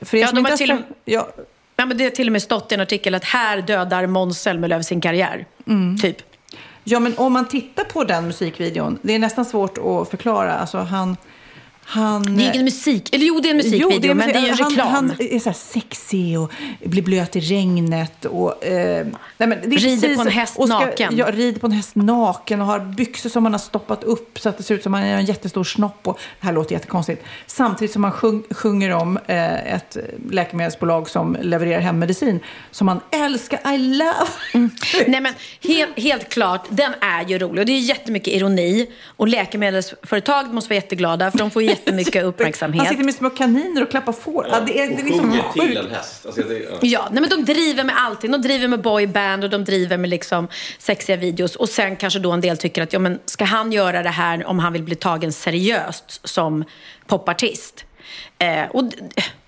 [0.00, 1.28] För Ja, de har till ja,
[1.76, 4.40] Ja, men det har till och med stått i en artikel att här dödar Måns
[4.40, 5.46] Zelmerlöw sin karriär.
[6.02, 6.16] Typ.
[6.84, 10.52] Ja, men om man tittar på den musikvideon, det är nästan svårt att förklara.
[10.54, 11.16] Alltså han...
[11.84, 13.14] han Det är ingen musik.
[13.14, 14.88] Eller jo, det är en musikvideo, Jo, det är men det är ju reklam.
[14.88, 16.52] Han, han är så sexig och
[16.84, 18.24] blir blöt i regnet.
[18.24, 19.06] Och, eh,
[19.38, 21.16] nej, men Rider precis- på en häst ska, naken.
[21.16, 24.48] Ja, rider på en häst naken och har byxor som han har stoppat upp så
[24.48, 26.08] att det ser ut som att han har en jättestor snopp.
[26.08, 27.24] Och, det här låter jättekonstigt.
[27.46, 29.96] Samtidigt som han sjung, sjunger om eh, ett
[30.30, 33.74] läkemedelsbolag som levererar hemmedicin som han älskar.
[33.74, 34.14] I love.
[35.06, 37.58] Nej, men helt, helt klart, den är ju rolig.
[37.60, 38.90] Och det är jättemycket ironi.
[39.16, 42.88] Och läkemedelsföretag måste vara jätteglada, för de får ju jättemycket Han uppmärksamhet.
[42.88, 44.46] sitter med små kaniner och klappar får.
[44.50, 45.76] Ja, det är, det är liksom Sjunger till sjukt.
[45.80, 46.26] en häst.
[46.26, 46.68] Alltså, det, ja.
[46.82, 48.30] Ja, nej, men de driver med allting.
[48.30, 50.48] De driver med boyband och de driver med liksom
[50.78, 51.56] sexiga videos.
[51.56, 54.46] Och sen kanske då en del tycker att ja, men ska han göra det här
[54.46, 56.64] om han vill bli tagen seriöst som
[57.06, 57.84] popartist?
[58.38, 58.84] Eh, och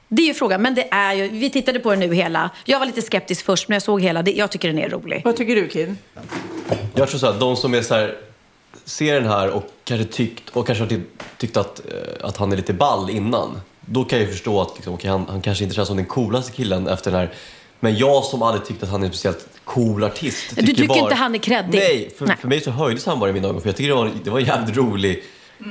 [0.09, 2.51] det är ju frågan, men det är ju, vi tittade på den nu hela.
[2.65, 4.23] Jag var lite skeptisk först, men jag såg hela.
[4.23, 5.23] Det, jag tycker den är rolig.
[5.25, 5.97] Vad tycker du, Kid?
[6.95, 8.15] Jag tror så här, de som är så här,
[8.87, 11.01] ser den här och kanske tyckt, och kanske
[11.39, 13.61] tyckt att, eh, att han är lite ball innan.
[13.81, 16.53] Då kan jag förstå att liksom, okej, han, han kanske inte känns som den coolaste
[16.53, 17.31] killen efter den här.
[17.81, 20.57] Men jag som aldrig tyckt att han är en speciellt cool artist.
[20.57, 21.79] Du tycker inte han är creddig?
[21.79, 22.37] Nej, för, Nej.
[22.41, 23.61] för mig så höjdes han bara i mina ögon.
[23.61, 25.23] För jag tycker det var, det var en jävligt rolig,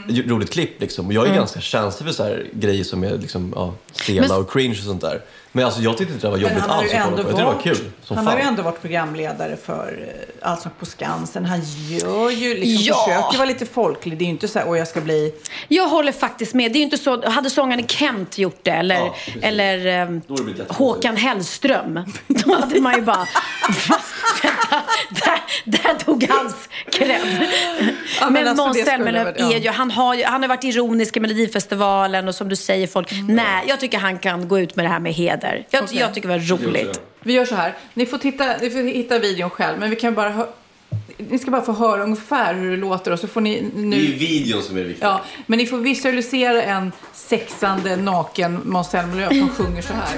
[0.09, 0.29] Mm.
[0.29, 1.07] roligt klipp liksom.
[1.07, 4.37] Och jag är ganska känslig för så här grejer som är liksom, ja, stela Men-
[4.37, 5.21] och cringe och sånt där.
[5.55, 7.23] Men alltså jag tyckte inte det var jobbigt han har alls ju att kolla ändå
[7.23, 7.29] på.
[7.29, 8.33] Jag tyckte det var varit, kul som han fan.
[8.33, 11.45] har ju ändå varit programledare för eh, Allsång på Skansen.
[11.45, 13.05] Han gör ju liksom, Ja.
[13.05, 14.17] försöker vara lite folklig.
[14.17, 15.33] Det är ju inte så här, åh jag ska bli...
[15.67, 16.71] Jag håller faktiskt med.
[16.71, 20.71] Det är ju inte så, hade sångaren Kent gjort det eller, Ja, eller jättekonstigt.
[20.71, 23.27] Håkan Hellström, då hade man ju bara?
[23.89, 27.47] Vänta, där, där tog hans cred.
[28.19, 31.17] Ja, men men alltså, Måns Zelmerlöw är ju, han har ju, han har varit ironisk
[31.17, 34.85] i Melodifestivalen och som du säger folk, nej, jag tycker han kan gå ut med
[34.85, 35.44] det här med heder.
[35.47, 35.85] Jag, Mm.
[35.85, 35.99] Okej.
[35.99, 37.01] jag tycker det var roligt.
[37.23, 40.13] Vi gör så här, ni får, titta, ni får hitta videon själv, men vi kan
[40.15, 40.45] bara hö-
[41.17, 43.85] Ni ska bara få höra ungefär hur det låter och så får ni Det är
[43.85, 43.97] nu...
[43.97, 45.05] videon som är viktig.
[45.05, 50.15] Ja, men ni får visualisera en sexande naken Måns Zelmerlöw som sjunger så här.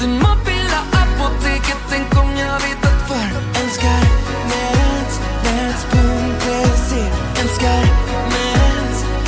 [0.00, 3.26] Du mobila apoteket, tänk om jag vetat för
[3.62, 4.02] Älskar
[4.50, 7.00] Mens, Mens.se
[7.42, 7.82] Älskar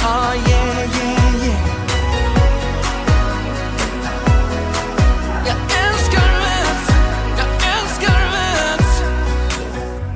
[0.05, 0.58] ah yeah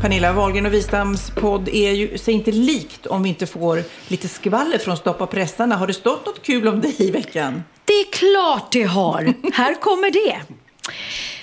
[0.02, 4.28] Pernilla, Wahlgren och Wistams podd är ju sig inte likt om vi inte får lite
[4.28, 5.76] skvaller från Stoppa pressarna.
[5.76, 7.62] Har det stått något kul om dig i veckan?
[7.84, 9.34] Det är klart det har.
[9.52, 10.40] Här kommer det.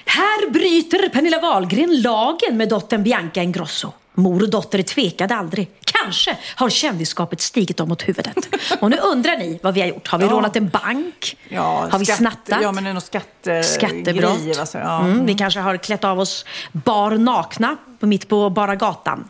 [0.05, 3.91] Här bryter Pernilla Wahlgren lagen med dottern Bianca Ingrosso.
[4.20, 5.70] Mor och dotter tvekade aldrig.
[5.84, 8.36] Kanske har kändisskapet stigit dem mot huvudet.
[8.82, 10.07] Och nu undrar ni vad vi har gjort.
[10.07, 10.32] Har vi Ja.
[10.32, 11.38] rånat en bank?
[11.49, 12.59] Ja, har vi skatte- snattat?
[12.61, 13.63] Ja, men det är något skatte...
[13.63, 14.39] Skattebrott.
[14.41, 14.78] grejer, alltså.
[14.78, 14.99] ja.
[14.99, 19.30] mm, vi kanske har klätt av oss bar nakna mitt på bara gatan.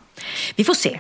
[0.56, 1.00] Vi får se.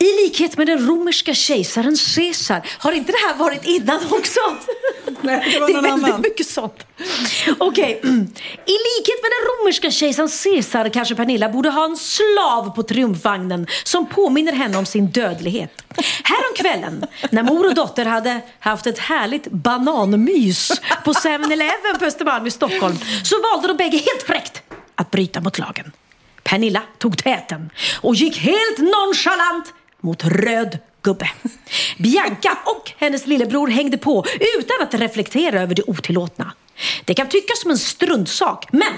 [0.00, 4.40] I likhet med den romerska kejsaren Caesar, har inte det här varit innan också?
[5.20, 6.20] Nej, det var det är någon väldigt annan.
[6.20, 6.86] mycket sånt.
[7.58, 8.00] Okej.
[8.02, 8.20] mm.
[8.66, 13.66] I likhet med den romerska kejsaren Caesar kanske Pernilla borde ha en slav på triumfvagnen
[13.84, 15.70] som påminner henne om sin dödlighet.
[16.24, 22.50] Häromkvällen, när mor och dotter hade haft ett härligt bananmys på 7-Eleven på Östermalm i
[22.50, 24.62] Stockholm så valde de bägge helt fräckt
[24.94, 25.92] att bryta mot lagen.
[26.42, 27.70] Pernilla tog täten
[28.00, 31.30] och gick helt nonchalant mot röd gubbe.
[31.98, 34.24] Bianca och hennes lillebror hängde på
[34.58, 36.52] utan att reflektera över det otillåtna.
[37.04, 38.92] Det kan tyckas som en struntsak, men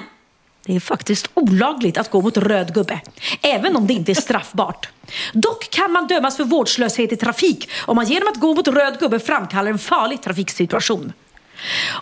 [0.66, 3.00] det är faktiskt olagligt att gå mot röd gubbe,
[3.42, 4.88] även om det inte är straffbart.
[5.32, 8.98] Dock kan man dömas för vårdslöshet i trafik om man genom att gå mot röd
[9.00, 11.12] gubbe framkallar en farlig trafiksituation.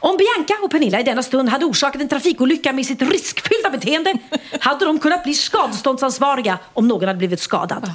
[0.01, 4.15] Om Bianca och Pernilla i denna stund hade orsakat en trafikolycka med sitt riskfyllda beteende
[4.61, 7.93] hade de kunnat bli skadeståndsansvariga om någon hade blivit skadad.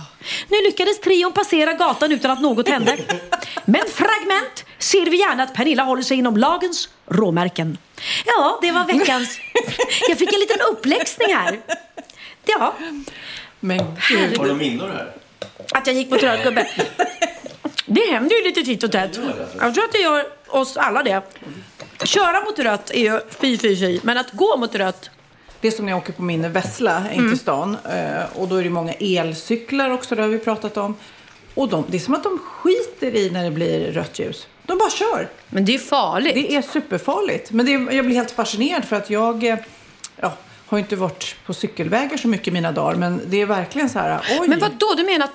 [0.50, 2.98] Nu lyckades trion passera gatan utan att något hände.
[3.66, 7.78] Men fragment ser vi gärna att Pernilla håller sig inom lagens råmärken.
[8.26, 9.40] Ja, det var veckans...
[10.10, 11.60] Jag fick en liten uppläxning här.
[12.46, 12.74] Ja,
[13.60, 15.14] Men Har du det här?
[15.72, 16.68] att jag gick mot röd gubbe.
[17.86, 19.20] Det händer ju lite titt och tätt.
[19.60, 20.26] Jag tror att det gör
[20.60, 21.22] oss alla det.
[22.04, 24.00] Köra mot rött är ju fy, fy, fy.
[24.04, 25.10] Men att gå mot rött,
[25.62, 27.32] Det är som när jag åker på min Vessla in Mm.
[27.32, 27.78] till stan.
[27.90, 30.96] eh, Och då är det många elcyklar också, det har vi pratat om.
[31.54, 34.48] Och de, det är som att de skiter i när det blir rött ljus.
[34.66, 35.30] De bara kör.
[35.50, 36.34] men det är farligt.
[36.34, 37.52] Det är superfarligt.
[37.52, 39.58] Men är, jag blir helt fascinerad för att jag eh,
[40.22, 40.34] ja,
[40.68, 42.96] har inte varit på cykelvägar så mycket i mina dagar.
[42.96, 44.48] Men det är verkligen så här, oj.
[44.48, 44.94] Men vad då?
[44.98, 45.34] Du menar att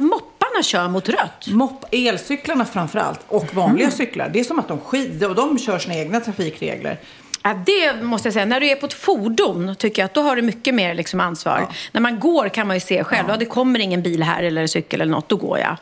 [0.50, 1.46] mopparna kör mot rött?
[1.46, 4.28] Mopp, elcyklarna framför allt och vanliga cyklar.
[4.32, 6.98] Det är som att de skiter och de kör sina egna trafikregler.
[7.42, 8.44] Ja, det måste jag säga.
[8.44, 11.20] När du är på ett fordon tycker jag att då har du mycket mer liksom
[11.20, 11.66] ansvar.
[11.92, 13.28] När man går kan man ju se själv.
[13.28, 13.36] Ja.
[13.36, 15.76] det kommer ingen bil här eller cykel eller något, då går jag.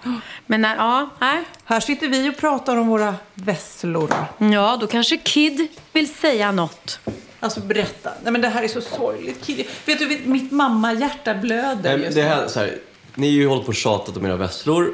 [0.46, 1.42] Men när, ja, nej.
[1.64, 4.14] Här sitter vi och pratar om våra vesslor.
[4.38, 7.00] Ja, då kanske Kid vill säga något.
[7.40, 8.10] Alltså berätta.
[8.22, 9.46] Nej men det här är så sorgligt.
[9.46, 12.28] Kid, vet du, mitt mamma-hjärta blöder Nej, just det nu.
[12.28, 12.78] här, så här,
[13.14, 14.92] ni har ju hållit på och tjatat om era vesslor.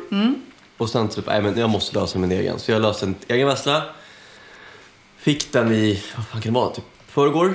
[0.76, 2.58] Och sen typ, nej men jag måste lösa min egen.
[2.58, 3.82] Så jag löste en egen vessla.
[5.16, 7.54] Fick den i, vad fan kan det vara, typ förrgår?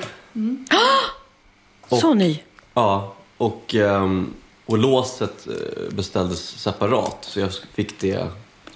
[1.99, 2.39] Så ny.
[2.73, 4.33] Ja, och, ehm,
[4.65, 7.17] och låset eh, beställdes separat.
[7.21, 8.27] Så jag fick det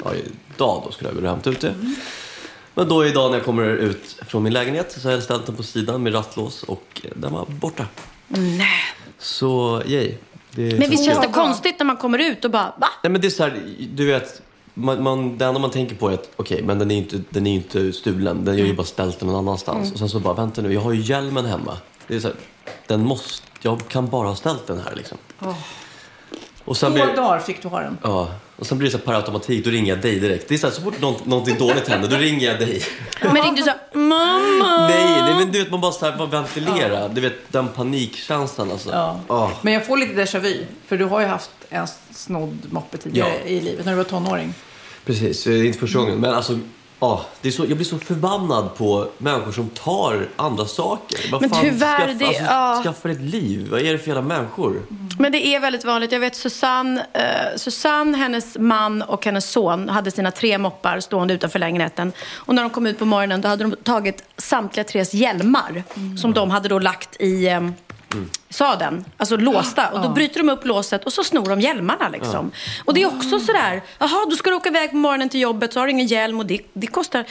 [0.04, 0.14] ja,
[0.56, 1.76] idag då skulle jag vilja hämta ut det.
[2.74, 5.56] Men då idag när jag kommer ut från min lägenhet så har jag ställt den
[5.56, 7.88] på sidan med rattlås och den var borta.
[8.28, 8.68] Nej.
[9.20, 10.16] Så yay.
[10.56, 12.90] Men visst känns det konstigt när man kommer ut och bara, va?
[13.04, 13.62] Nej men det är så här,
[13.94, 14.42] du vet,
[14.74, 17.22] man, man, det enda man tänker på är att okej, men den är ju inte,
[17.30, 18.46] den är ju inte stulen.
[18.46, 19.82] Den är ju bara ställt någon annanstans.
[19.82, 19.94] Mm.
[19.94, 21.78] Och sen så bara, vänta nu, jag har ju hjälmen hemma.
[22.08, 22.38] Det är så här,
[22.88, 25.18] den måste, jag kan bara ha ställt den här liksom.
[26.66, 27.98] Och sen Två blir, dagar fick du ha den.
[28.04, 30.48] ja, och sen blir det så per automatik, då ringer jag dig direkt.
[30.50, 32.82] Det är så här, så fort något, någonting dåligt händer, då ringer jag dig.
[33.22, 34.88] Men ringde du så här, mamma?
[34.88, 37.08] Nej, nej men du vet, man bara så här, bara ventilera.
[37.08, 38.90] Du vet, den panikkänslan alltså.
[38.92, 39.20] Ja.
[39.28, 39.50] Ah.
[39.62, 40.66] Men jag får lite déjà vu.
[40.88, 43.50] För du har ju haft en snodd moppe tidigare Ja.
[43.50, 44.54] i livet när du var tonåring.
[45.06, 46.18] Precis, det är inte första gången.
[46.20, 46.60] Men alltså,
[47.04, 51.32] ja, det är så, jag blir så förbannad på människor som tar andra saker.
[51.32, 52.82] Vad Men fan, tyvärr, skaffa, det- alltså, ja.
[52.84, 53.68] skaffa ett liv.
[53.72, 54.82] Vad är det för jävla människor?
[55.20, 56.12] Men det är väldigt vanligt.
[56.12, 61.34] Jag vet Susanne, eh, Susanne, hennes man och hennes son hade sina tre moppar stående
[61.34, 62.12] utanför lägenheten.
[62.36, 65.84] Och när de kom ut på morgonen då hade de tagit samtliga tres hjälmar
[66.22, 67.62] som de hade då lagt i eh,
[68.50, 69.90] sadeln, alltså låsta.
[69.90, 72.52] Och då bryter de upp låset och så snor de hjälmarna liksom.
[72.86, 75.74] Och det är också sådär, jaha, då ska du åka iväg på morgonen till jobbet
[75.74, 77.26] så har du ingen hjälm och det, det kostar.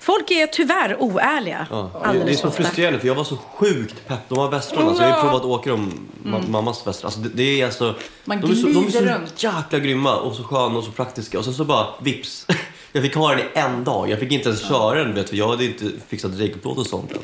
[0.00, 1.66] Folk är tyvärr oärliga.
[1.70, 1.90] Ja.
[2.12, 4.28] Det, det är så frustrerande för jag var så sjukt pepp.
[4.28, 7.06] De har vässlorna, så jag har ju provat att åka dem, ma- mammas vässlor.
[7.06, 9.42] Alltså, det, det är alltså, Man de är så, de är så runt.
[9.42, 11.38] jäkla grymma och så sköna och så praktiska.
[11.38, 12.46] Och sen så bara vips.
[12.92, 14.10] Jag fick ha den i en dag.
[14.10, 15.36] Jag fick inte ens köra den, vet du.
[15.36, 17.18] Jag hade inte fixat regelplåt och sånt än.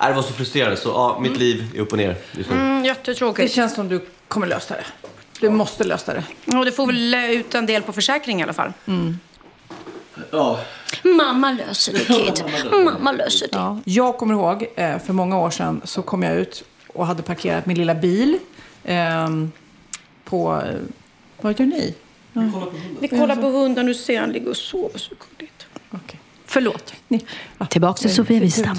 [0.00, 0.76] Nej, det var så frustrerande.
[0.76, 2.56] Så ja, mitt liv är upp och ner just nu.
[2.56, 3.52] Mm, Det jättetråkigt.
[3.54, 4.84] känns som du kommer lösa det.
[5.40, 6.24] Du måste lösa det.
[6.58, 8.72] Och det får väl ut en del på försäkring i alla fall.
[10.30, 10.60] Ja.
[11.04, 12.44] Mamma löser det, Kid.
[12.84, 13.56] Mamma löser det.
[13.56, 13.78] Ja.
[13.84, 17.66] Jag kommer ihåg, eh, för många år sedan så kom jag ut och hade parkerat
[17.66, 18.38] min lilla bil.
[18.84, 19.52] ehm,
[20.24, 20.62] på...
[20.66, 20.74] eh,
[21.40, 21.94] Vad gör ni?
[22.32, 22.42] Ja.
[23.00, 25.66] Vi kollar på hunden, nu ser han ligger och sover så gulligt.
[25.90, 26.20] Okej.
[26.52, 26.94] Förlåt.
[27.08, 27.24] Ni,
[27.58, 27.66] ja.
[27.66, 28.76] Tillbaks till Sofia Wistam.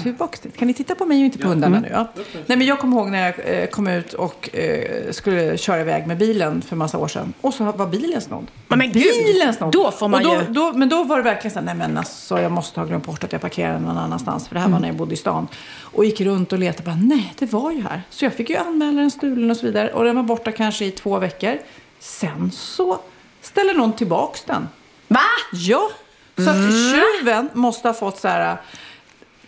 [0.56, 1.88] Kan ni titta på mig och inte på hundarna nu?
[1.92, 2.12] Ja.
[2.46, 6.06] Nej, men jag kommer ihåg när jag eh, kom ut och eh, skulle köra iväg
[6.06, 7.32] med bilen för massa år sedan.
[7.40, 8.46] Och så var bilen snodd.
[8.68, 9.72] Men, bilen snodd.
[9.72, 10.46] då får man och då, ju...
[10.52, 13.06] Då, men då var det verkligen så här, nej men alltså jag måste ha glömt
[13.06, 14.48] bort att jag parkerade någon annanstans.
[14.48, 14.72] För det här Mm.
[14.72, 15.48] var när jag bodde i stan.
[15.80, 18.02] Och gick runt och letade, bara nej det var ju här.
[18.10, 19.92] Så jag fick ju anmäla den stulen och så vidare.
[19.92, 21.58] Och den var borta kanske i två veckor.
[22.00, 22.98] Sen så
[23.42, 24.68] ställer någon tillbaks den.
[25.08, 25.20] Va?
[25.52, 25.90] Ja,
[26.36, 28.56] så att tjuven måste ha fått så här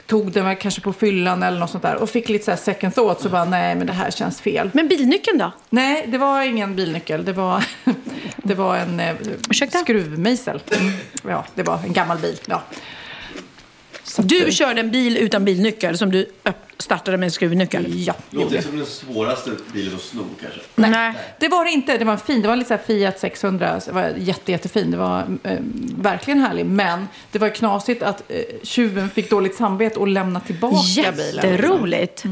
[0.07, 2.95] tog den kanske på fyllan eller något sånt där och fick lite så här second
[2.95, 4.70] thought så bara nej men det här känns fel.
[4.74, 5.53] Men bilnyckeln då?
[5.70, 7.24] Nej, det var ingen bilnyckel.
[7.24, 7.64] Det var,
[8.36, 9.14] det var en eh,
[9.82, 10.62] skruvmejsel.
[10.80, 10.92] Mm.
[11.28, 12.40] Ja, det var en gammal bil.
[12.47, 12.62] Ja.
[14.03, 17.85] Så Du eh, körde en bil utan bilnyckel som du öpp- startade med en skruvnyckel?
[17.89, 18.14] Ja.
[18.31, 20.61] Låter som den svåraste bilen att sno kanske.
[20.75, 21.14] Nej.
[21.39, 21.99] Det var det inte.
[21.99, 22.43] Det var en fin.
[22.43, 23.81] Det var lite så Fiat 600.
[23.87, 24.91] Det var jätte, jättefin.
[24.91, 25.59] Det var eh,
[25.99, 26.66] verkligen härlig.
[26.66, 31.35] Men det var knasigt att eh, tjuven fick dåligt samvete och lämna tillbaka bilen.
[31.35, 32.25] Jätteroligt.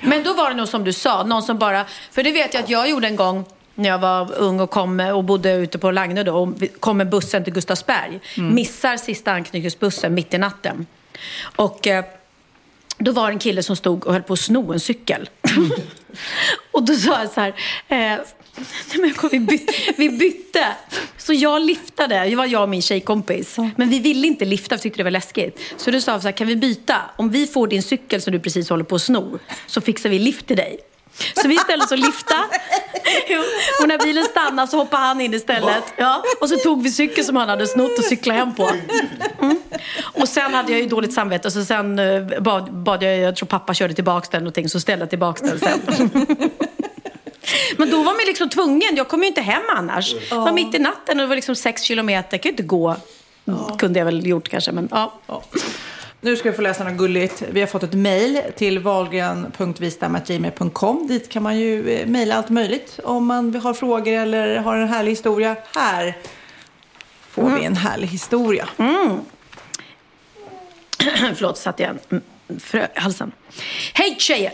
[0.00, 1.84] Men då var det nog som du sa, någon som bara...
[2.10, 5.00] För det vet jag att jag gjorde en gång när jag var ung och, kom,
[5.00, 6.48] och bodde ute på Lagnö då och
[6.80, 8.20] kom med bussen till Gustavsberg.
[8.36, 10.86] Missar sista anknytningsbussen mitt i natten.
[11.56, 12.04] Och eh,
[13.04, 15.30] då var det en kille som stod och höll på att sno en cykel.
[16.70, 17.54] och då sa jag så här...
[17.88, 18.20] Eh,
[18.94, 20.66] Nej, men vi, by, vi bytte.
[21.18, 22.24] Så jag liftade.
[22.24, 23.56] Det var jag och min tjejkompis.
[23.76, 25.60] Men vi ville inte lifta, för tyckte det var läskigt.
[25.76, 26.96] Så då sa vi så här, kan vi byta?
[27.16, 30.18] Om vi får din cykel som du precis håller på att sno, så fixar vi
[30.18, 30.78] lift till dig.
[31.42, 32.34] Så vi ställde oss och lifta.
[33.28, 33.42] Jo,
[33.80, 35.84] Och när bilen stannade så hoppade han in istället.
[35.96, 36.22] Ja.
[36.40, 38.70] Och så tog vi cykeln som han hade snott och cyklade hem på.
[39.40, 39.62] Mm.
[40.02, 41.48] Och sen hade jag ju dåligt samvete.
[41.48, 44.68] Och så sen eh, bad, bad jag, jag tror pappa körde tillbaka den och ting,
[44.68, 46.10] så ställde jag tillbaka den sen.
[47.76, 48.96] Men då var man liksom tvungen.
[48.96, 50.14] Jag kom ju inte hem annars.
[50.14, 52.36] Det var mitt i natten och det var liksom sex kilometer.
[52.36, 52.96] Jag ju inte gå.
[53.78, 55.12] Kunde jag väl gjort kanske, men ja.
[56.24, 57.42] Nu ska vi få läsa något gulligt.
[57.50, 61.06] Vi har fått ett mejl till valgren.vistam.gmail.com.
[61.06, 64.88] Dit kan man ju eh, mejla allt möjligt om man har frågor eller har en
[64.88, 65.56] härlig historia.
[65.74, 66.16] Här
[67.28, 68.68] får vi en härlig historia.
[71.34, 72.22] Förlåt, satt jag en
[72.60, 73.32] frö i halsen.
[73.92, 74.52] Hej tjejer!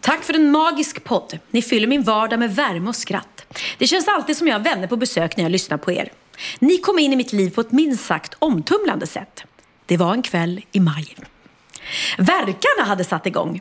[0.00, 1.38] Tack för en magisk podd.
[1.50, 3.46] Ni fyller min vardag med värme och skratt.
[3.78, 6.12] Det känns alltid som jag har vänner på besök när jag lyssnar på er.
[6.58, 9.44] Ni kom in i mitt liv på ett minst sagt omtumlande sätt.
[9.92, 11.16] Det var en kväll i maj.
[12.18, 13.60] Verkarna hade satt igång.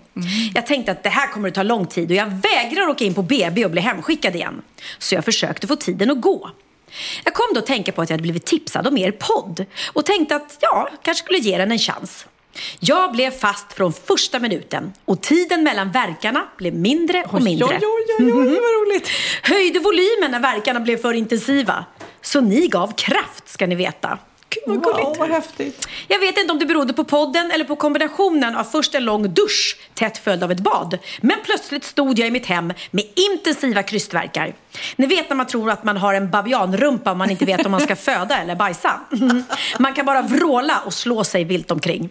[0.53, 3.13] Jag tänkte att det här kommer att ta lång tid och jag vägrar åka in
[3.13, 4.61] på BB och bli hemskickad igen.
[4.99, 6.51] Så jag försökte få tiden att gå.
[7.23, 10.05] Jag kom då att tänka på att jag hade blivit tipsad om er podd och
[10.05, 12.25] tänkte att jag kanske skulle ge den en chans.
[12.79, 17.67] Jag blev fast från första minuten och tiden mellan verkarna blev mindre och mindre.
[17.67, 19.09] Oj, oj, oj, oj, vad roligt.
[19.43, 21.85] Höjde volymen när verkarna blev för intensiva.
[22.21, 24.19] Så ni gav kraft ska ni veta.
[24.55, 25.07] Gud vad gulligt.
[25.07, 25.87] Wow, vad häftigt.
[26.07, 29.33] Jag vet inte om det berodde på podden eller på kombinationen av först en lång
[29.33, 30.97] dusch tätt följd av ett bad.
[31.21, 34.53] Men plötsligt stod jag i mitt hem med intensiva krystvärkar.
[34.95, 37.71] Ni vet när man tror att man har en babianrumpa och man inte vet om
[37.71, 38.99] man ska föda eller bajsa.
[39.79, 42.09] Man kan bara vråla och slå sig vilt omkring.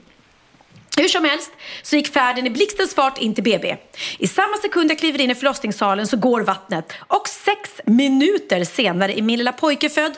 [0.96, 1.50] Hur som helst
[1.82, 3.76] så gick färden i blixtens fart in till BB.
[4.18, 9.18] I samma sekund jag kliver in i förlossningssalen så går vattnet och sex minuter senare
[9.18, 10.14] är min lilla pojke född.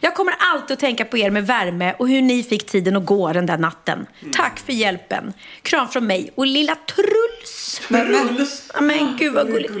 [0.00, 3.06] Jag kommer alltid att tänka på er med värme och hur ni fick tiden att
[3.06, 4.06] gå den där natten.
[4.32, 5.32] Tack för hjälpen.
[5.62, 7.80] Kram från mig och lilla Truls.
[7.88, 8.70] Truls?
[8.74, 9.72] Ja, Men gud vad gulligt.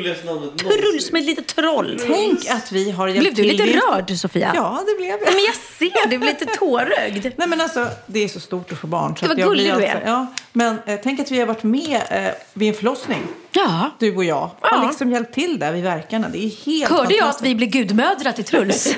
[0.58, 2.00] Truls med ett litet troll.
[2.06, 4.52] Tänk att vi har hjälpt Blev du lite rörd Sofia?
[4.54, 5.34] Ja, det blev Ja, jag.
[5.34, 7.32] Men jag ser, du blir lite tårögd.
[7.36, 9.16] Nej men alltså, det är så stort att få barn.
[9.16, 10.02] Så Det var gullig du alltid- är.
[10.06, 13.22] Ja, men eh, tänk att vi har varit med eh, vid en förlossning.
[13.52, 13.90] Ja.
[13.98, 14.50] Du och jag.
[14.60, 14.68] Ja.
[14.68, 16.28] Har liksom hjälpt till där vid verkarna.
[16.28, 18.94] Det är helt Hörde jag att vi blir gudmödrar till Truls?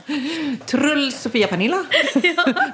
[0.66, 1.84] Truls Sofia Pernilla.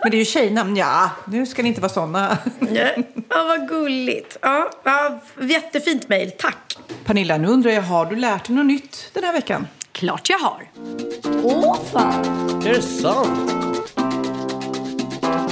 [0.02, 0.76] Men det är ju tjejnamn.
[0.76, 2.38] Ja, nu ska ni inte vara såna.
[2.70, 2.88] Ja,
[3.28, 4.36] vad gulligt.
[4.42, 6.76] Ja, ja, jättefint mejl, tack.
[7.04, 9.66] Pernilla, nu undrar jag, har du lärt dig något nytt den här veckan?
[9.92, 10.70] Klart jag har.
[11.42, 13.52] Åh fan, Är det sant?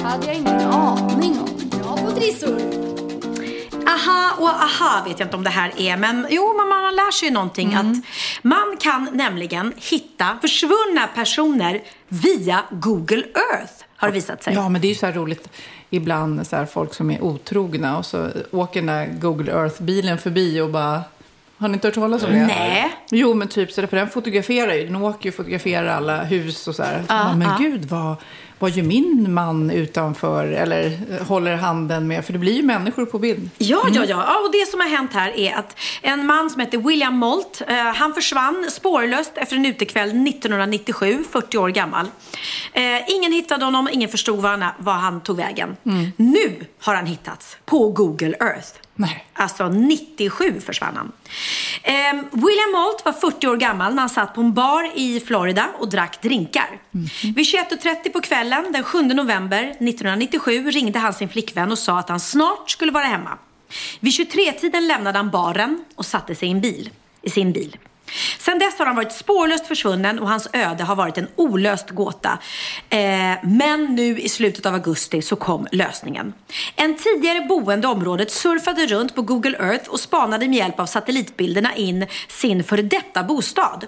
[0.02, 1.49] hade jag ingen aning om.
[2.00, 2.60] På trissor.
[3.86, 7.10] Aha och aha vet jag inte om det här är, men jo, man, man lär
[7.10, 7.74] sig ju någonting.
[7.74, 7.96] Att
[8.42, 14.54] man kan nämligen hitta försvunna personer via Google Earth, har det visat sig.
[14.54, 15.48] Ja, men det är ju så här roligt.
[15.90, 20.60] Ibland så här folk som är otrogna och så åker den där Google Earth-bilen förbi
[20.60, 21.02] och bara...
[21.56, 22.46] Har ni inte hört talas om det?
[22.46, 22.96] Nej.
[23.10, 24.86] Jo, men typ så där, för den fotograferar ju.
[24.86, 26.98] Den åker ju och fotograferar alla hus och så här.
[26.98, 27.56] Så Ja, man, men ja.
[27.58, 28.16] gud, vad,
[28.60, 30.46] vad gör min man utanför?
[30.46, 32.24] Eller eh, håller handen med?
[32.24, 33.50] För det blir ju människor på bild.
[33.58, 34.40] Ja, ja, ja, ja.
[34.44, 37.76] Och det som har hänt här är att en man som heter William Molt, eh,
[37.76, 42.06] han försvann spårlöst efter en utekväll 1997, 40 år gammal.
[42.72, 45.76] Eh, ingen hittade honom, ingen förstod var han, var han tog vägen.
[46.16, 48.68] Nu har han hittats på Google Earth.
[49.00, 49.26] Nej.
[49.32, 51.12] Alltså 97 försvann han.
[51.82, 55.68] Eh, William Molt var 40 år gammal när han satt på en bar i Florida
[55.78, 56.80] och drack drinkar.
[57.22, 62.08] Vid 21.30 på kvällen den 7 november 1997 ringde han sin flickvän och sa att
[62.08, 63.38] han snart skulle vara hemma.
[64.00, 66.90] Vid 23-tiden lämnade han baren och satte sig i, en bil,
[67.22, 67.76] i sin bil.
[68.38, 72.38] Sen dess har han varit spårlöst försvunnen och hans öde har varit en olöst gåta.
[72.88, 72.98] Eh,
[73.42, 76.32] men nu i slutet av augusti så kom lösningen.
[76.76, 80.86] En tidigare boende i området surfade runt på Google Earth och spanade med hjälp av
[80.86, 83.86] satellitbilderna in sin före detta bostad.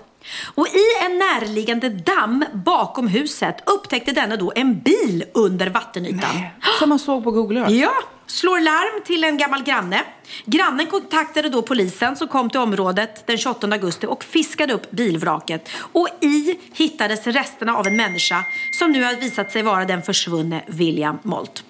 [0.54, 6.46] Och i en närliggande damm bakom huset upptäckte denne då en bil under vattenytan.
[6.78, 7.72] Som man såg på Google Earth.
[7.72, 7.92] Ja,
[8.32, 10.04] slår larm till en gammal granne.
[10.44, 15.68] Grannen kontaktade då polisen som kom till området den 28 augusti och fiskade upp bilvraket.
[15.92, 18.44] Och i hittades resterna av en människa
[18.78, 21.64] som nu har visat sig vara den försvunne William Molt.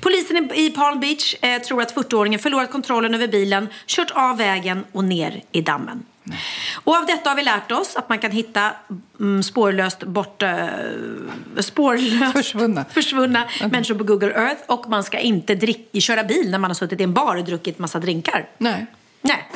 [0.00, 4.84] Polisen i Palm Beach eh, tror att 40-åringen förlorat kontrollen över bilen, kört av vägen
[4.92, 6.04] och ner i dammen.
[6.84, 8.72] Och av detta har vi lärt oss att man kan hitta
[9.20, 10.66] mm, spårlöst bort, eh,
[11.60, 12.84] spårlöst Försvunna.
[12.84, 16.74] försvunna människor på Google Earth och man ska inte drick, köra bil när man har
[16.74, 18.48] suttit i en bar och druckit massa drinkar.
[18.58, 18.86] Nej.
[19.20, 19.48] Nej.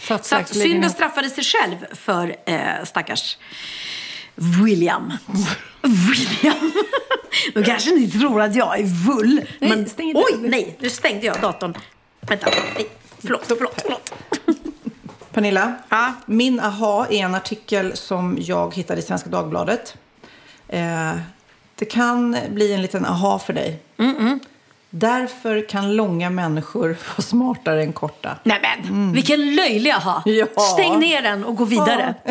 [0.00, 3.38] Så Så att synden straffade sig själv för eh, stackars
[4.34, 5.12] William.
[5.82, 6.72] William.
[7.54, 9.40] Nu kanske ni tror att jag är full.
[9.58, 11.74] Nej, men, oj, nej, nu stängde jag datorn.
[12.20, 12.88] Vänta, nej,
[13.22, 14.14] förlåt, förlåt, förlåt.
[15.34, 16.12] Pernilla, Ja.
[16.26, 19.96] min aha är en artikel som jag hittade i Svenska Dagbladet.
[20.68, 21.12] Eh,
[21.74, 23.80] det kan bli en liten aha för dig.
[24.90, 28.38] Därför kan långa människor vara smartare än korta.
[28.42, 30.22] Nej men, vilken löjlig aha.
[30.24, 30.46] Ja.
[30.74, 32.14] Stäng ner den och gå vidare.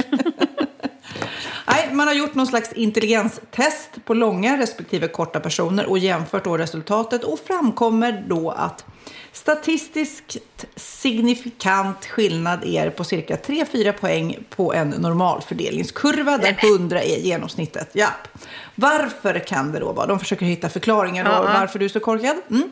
[1.68, 6.58] Nej, man har gjort någon slags intelligenstest på långa respektive korta personer och jämfört då
[6.58, 8.86] resultatet och framkommer då att
[9.34, 10.38] statistiskt
[10.76, 17.90] signifikant skillnad är på cirka 3-4 poäng på en normalfördelningskurva där 100 är genomsnittet.
[17.94, 18.28] Japp.
[18.76, 20.06] Varför kan det då vara?
[20.06, 21.44] De försöker hitta förklaringar då, Ja.
[21.44, 22.36] varför du är så korkad.
[22.50, 22.70] Mm.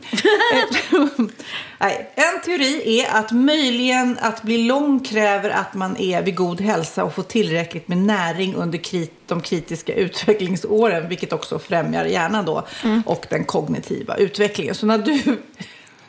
[1.80, 6.62] Nej, en teori är att möjligen att bli lång kräver att man är vid god
[6.62, 12.46] hälsa och får tillräckligt med näring under krit, de kritiska utvecklingsåren, vilket också främjar hjärnan
[12.46, 12.68] då
[13.06, 14.76] och den kognitiva utvecklingen.
[14.76, 15.38] Så när du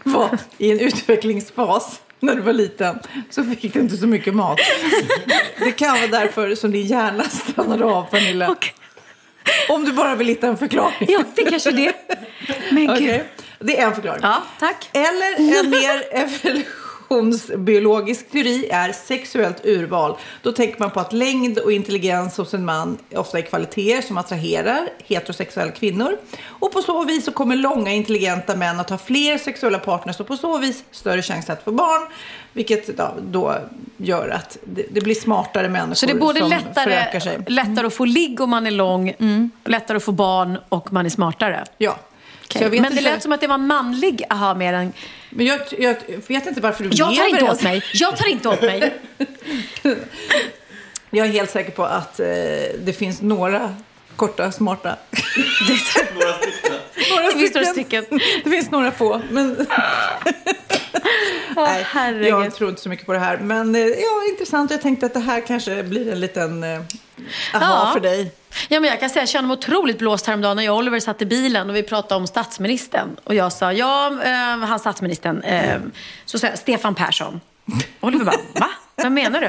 [0.05, 2.98] var i en utvecklingsfas när du var liten
[3.30, 4.59] så fick du inte så mycket mat.
[5.59, 8.50] Det kan vara därför som din hjärna stannade av, Pernilla.
[8.50, 8.74] Okej.
[9.68, 11.07] Om du bara vill hitta en förklaring.
[11.09, 11.92] Ja, det kanske det.
[12.70, 12.90] Men.
[12.90, 13.24] Okej,
[13.59, 14.20] Det är en förklaring.
[14.22, 14.90] Ja, tack.
[14.92, 16.16] Eller en mer
[17.12, 20.16] evolutionsbiologisk teori är sexuellt urval.
[20.42, 24.18] Då tänker man på att längd och intelligens hos en man ofta är kvaliteter som
[24.18, 26.16] attraherar heterosexuella kvinnor.
[26.46, 30.26] Och på så vis så kommer långa intelligenta män att ha fler sexuella partners och
[30.26, 32.08] på så vis större chans att få barn.
[32.52, 32.90] Vilket
[33.30, 33.54] då,
[33.96, 38.40] gör att det, blir smartare människor Så det är både lättare, lättare att få ligg
[38.40, 39.14] om man är lång,
[39.64, 41.64] lättare att få barn och man är smartare.
[41.78, 41.98] Ja.
[42.55, 44.93] Vet Men det inte- lät som att det var manlig aha mer än...
[45.30, 47.84] Men jag, jag vet inte varför du Jag tar inte åt mig.
[47.93, 48.95] Jag tar inte åt mig.
[51.14, 52.26] Jag är helt säker på att eh,
[52.78, 53.74] det finns några
[54.16, 54.88] korta, smarta.
[56.14, 56.78] Några stycken.
[57.11, 58.05] några Det finns några stycken.
[58.45, 59.20] Det finns några få.
[59.30, 59.66] Men...
[61.57, 63.38] Nej, jag tror inte så mycket på det här.
[63.38, 64.70] Men eh, ja, intressant.
[64.70, 66.80] Jag tänkte att det här kanske blir en liten eh,
[67.54, 67.90] aha Ja.
[67.92, 68.32] för dig.
[68.68, 71.00] Ja, men jag kan säga, jag kände mig otroligt blåst häromdagen när jag och Oliver
[71.00, 73.16] satt i bilen och vi pratade om statsministern.
[73.24, 75.42] Och jag sa, ja, eh, han statsministern.
[75.42, 75.80] Eh,
[76.24, 77.40] så sa jag, Stefan Persson.
[78.00, 78.68] Oliver bara, va?
[78.96, 79.48] Vad menar du?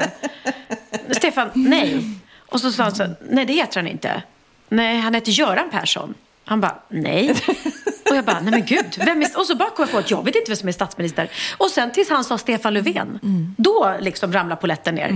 [1.14, 2.04] Stefan, nej.
[2.46, 4.22] Och så sa han så, nej det heter han inte.
[4.68, 6.14] Nej, han heter Göran Persson.
[6.44, 7.34] Han bara, nej.
[8.10, 8.86] Och jag bara, nej men gud.
[8.96, 9.38] Vem är...
[9.38, 11.30] Och så bara kom jag på att jag vet inte vem som är statsminister.
[11.56, 13.18] Och sen tills han sa Stefan Löfven.
[13.58, 15.10] Då liksom ramlade polletten ner.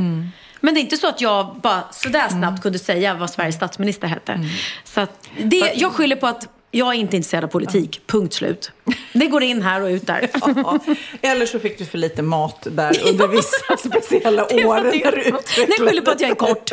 [0.61, 4.07] Men det är inte så att jag bara sådär snabbt kunde säga vad Sveriges statsminister
[4.09, 4.41] hette.
[4.85, 8.01] Så att det, jag skyller på att jag är inte intresserad av politik.
[8.07, 8.71] Punkt slut.
[9.13, 10.29] Det går in här och ut där.
[10.57, 10.79] Ja.
[11.23, 14.83] Eller så fick du för lite mat där under vissa speciella år.
[14.93, 15.33] det.
[15.69, 16.71] Nej, skyller på att jag är kort.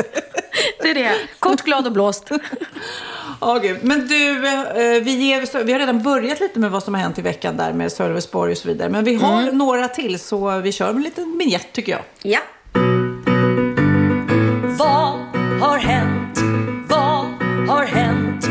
[0.82, 1.12] Det är det.
[1.40, 2.30] Kort, glad och blåst.
[3.42, 3.78] Ja, gud.
[3.82, 7.18] Men du, eh, vi, ger, vi har redan börjat lite med vad som har hänt
[7.20, 8.90] i veckan där med Sölvesborg och så vidare.
[8.90, 9.58] Men vi har Mm.
[9.58, 12.02] några till så vi kör med en liten vignett tycker jag.
[12.22, 12.40] Ja.
[14.78, 15.20] Vad
[15.62, 16.40] har hänt?
[16.90, 17.26] Vad
[17.68, 18.48] har hänt?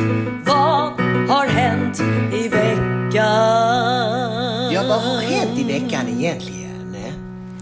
[0.47, 2.01] Vad har hänt
[2.35, 3.13] i veckan?
[4.73, 6.97] Ja, vad har hänt i veckan egentligen?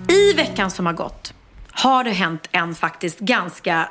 [0.08, 1.34] I veckan som har gått
[1.70, 3.88] har det hänt en faktiskt ganska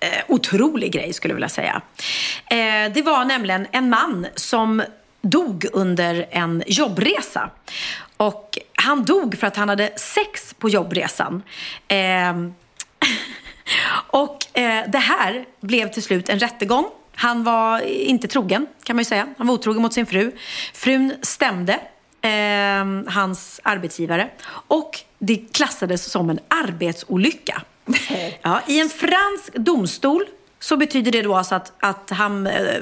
[0.00, 1.82] eh, otrolig grej skulle jag vilja säga.
[2.50, 4.82] Eh, det var nämligen en man som
[5.22, 7.50] dog under en jobbresa.
[8.16, 11.42] Och han dog för att han hade sex på jobbresan.
[11.88, 11.96] Eh,
[14.06, 16.84] och eh, det här blev till slut en rättegång.
[17.14, 19.28] Han var inte trogen kan man ju säga.
[19.38, 20.32] Han var otrogen mot sin fru.
[20.74, 21.72] Frun stämde
[22.22, 24.30] eh, hans arbetsgivare.
[24.68, 27.62] Och det klassades som en arbetsolycka.
[28.42, 30.24] Ja, I en fransk domstol
[30.60, 32.74] så betyder det då alltså att, att han, eh,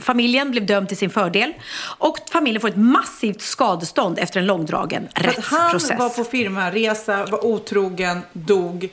[0.00, 1.52] familjen blev dömd till sin fördel.
[1.98, 5.90] Och familjen får ett massivt skadestånd efter en långdragen att rättsprocess.
[5.90, 8.88] han var på firmaresa, var otrogen, dog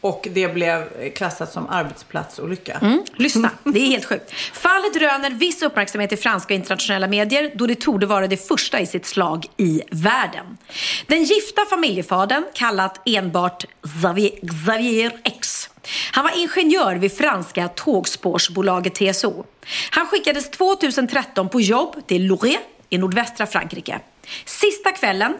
[0.00, 2.78] och det blev klassat som arbetsplatsolycka.
[2.82, 4.32] Mm, lyssna, det är helt sjukt.
[4.52, 8.80] Fallet röner viss uppmärksamhet i franska och internationella medier då det torde vara det första
[8.80, 10.58] i sitt slag i världen.
[11.06, 15.70] Den gifta familjefadern, kallat enbart Xavier, Xavier X.
[16.12, 19.44] Han var ingenjör vid franska tågspårsbolaget TSO.
[19.90, 22.58] Han skickades 2013 på jobb till Loré
[22.90, 24.00] i nordvästra Frankrike.
[24.44, 25.34] Sista kvällen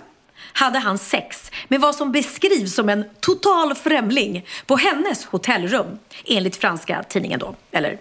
[0.58, 6.56] hade han sex med vad som beskrivs som en total främling på hennes hotellrum, enligt
[6.56, 7.54] franska tidningen då.
[7.70, 7.98] Eller.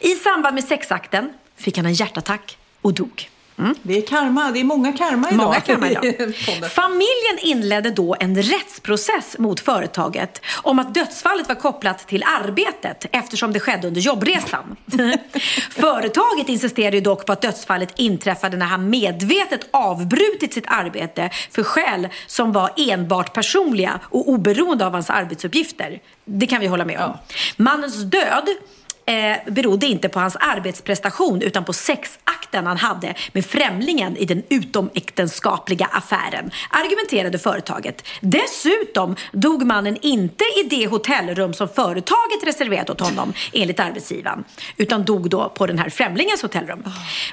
[0.00, 3.28] I samband med sexakten fick han en hjärtattack och dog.
[3.60, 3.74] Mm.
[3.82, 5.44] Det är karma, det är många karma idag.
[5.44, 6.04] Många karma idag.
[6.70, 13.52] Familjen inledde då en rättsprocess mot företaget om att dödsfallet var kopplat till arbetet eftersom
[13.52, 14.76] det skedde under jobbresan.
[15.70, 22.08] Företaget insisterade dock på att dödsfallet inträffade när han medvetet avbrutit sitt arbete för skäl
[22.26, 26.00] som var enbart personliga och oberoende av hans arbetsuppgifter.
[26.24, 27.18] Det kan vi hålla med om.
[27.56, 28.48] Mannens död
[29.10, 34.42] eh, berodde inte på hans arbetsprestation utan på sexakten han hade med främlingen i den
[34.48, 38.06] utomäktenskapliga affären, argumenterade företaget.
[38.20, 44.44] Dessutom dog mannen inte i det hotellrum som företaget reserverat åt honom, enligt arbetsgivaren,
[44.76, 46.84] utan dog då på den här främlingens hotellrum.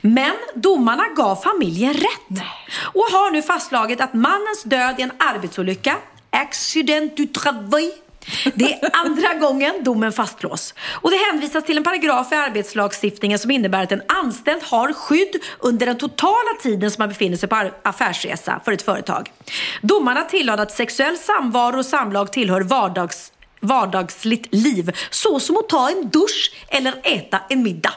[0.01, 2.43] Men domarna gav familjen rätt
[2.82, 5.95] och har nu fastslagit att mannens död i en arbetsolycka,
[6.30, 7.91] accident du travail,
[8.55, 10.73] det är andra gången domen fastslås.
[11.01, 15.36] Och det hänvisas till en paragraf i arbetslagstiftningen som innebär att en anställd har skydd
[15.59, 19.32] under den totala tiden som man befinner sig på affärsresa för ett företag.
[19.82, 25.89] Domarna tillade att sexuell samvaro och samlag tillhör vardags, vardagsligt liv, så som att ta
[25.89, 27.93] en dusch eller äta en middag.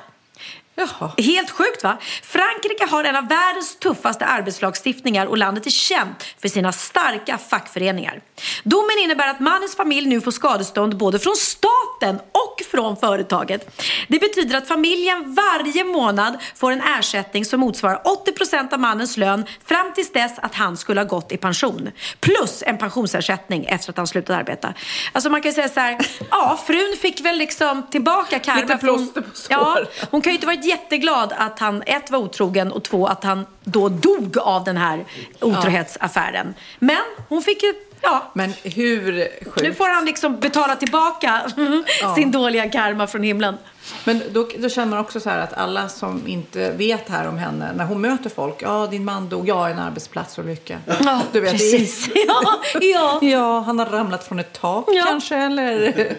[1.19, 1.99] Helt sjukt va?
[2.23, 8.21] Frankrike har en av världens tuffaste arbetslagstiftningar och landet är känt för sina starka fackföreningar.
[8.65, 13.81] Domen innebär att mannens familj nu får skadestånd både från staten och från företaget.
[14.09, 18.03] Det betyder att familjen varje månad får en ersättning som motsvarar
[18.39, 21.91] 80% av mannens lön fram tills dess att han skulle ha gått i pension.
[22.21, 24.75] Plus en pensionsersättning efter att han slutat arbeta.
[25.13, 25.99] Alltså man kan säga så här,
[26.31, 28.61] ja frun fick väl liksom tillbaka karma.
[28.61, 29.47] Lite plåster på sår.
[29.51, 33.25] Ja, hon kan ju inte varit jätteglad att han ett var otrogen och två att
[33.25, 35.05] han då dog av den här
[35.41, 36.55] otrohetsaffären.
[36.79, 36.97] Men
[37.29, 38.31] hon fick ju, ja.
[38.35, 39.63] Men hur sjukt?
[39.63, 41.43] Nu får han liksom betala tillbaka
[42.03, 42.15] Ja.
[42.15, 43.57] sin dåliga karma från himlen.
[44.05, 47.73] Men då, då känner man också så att alla som inte vet här om henne,
[47.77, 50.79] när hon möter folk, ja din man dog, ja en arbetsplatsolycka.
[51.05, 52.09] Ja, du vet, precis.
[52.27, 53.19] Ja, ja.
[53.23, 55.05] ja, han har ramlat från ett tak Ja.
[55.09, 56.17] kanske eller...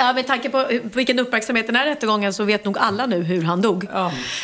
[0.00, 3.42] Ja, med tanke på vilken uppmärksamhet den här rättegången så vet nog alla nu hur
[3.42, 3.86] han dog.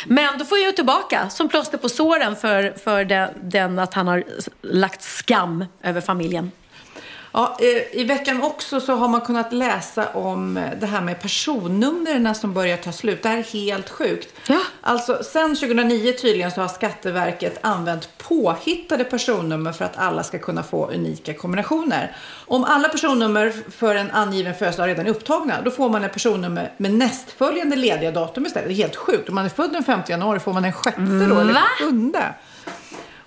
[0.05, 3.03] Men då får jag tillbaka som plåster på såren för, för
[3.49, 4.23] den att han har
[4.61, 6.51] lagt skam över familjen.
[7.37, 11.21] Ja, eh, I veckan också så har man kunnat läsa om eh, det här med
[11.21, 13.23] personnumren som börjar ta slut.
[13.23, 14.33] Det här är helt sjukt.
[14.81, 20.63] Alltså, sen 2009 tydligen så har Skatteverket använt påhittade personnummer för att alla ska kunna
[20.63, 22.15] få unika kombinationer.
[22.45, 26.73] Om alla personnummer för en angiven födelsedag redan är upptagna, då får man ett personnummer
[26.77, 28.67] med nästföljande lediga datum istället.
[28.67, 29.29] Det är helt sjukt.
[29.29, 31.63] Om man är född den 5 januari får man den 6 då, eller Va?
[31.79, 32.11] 7.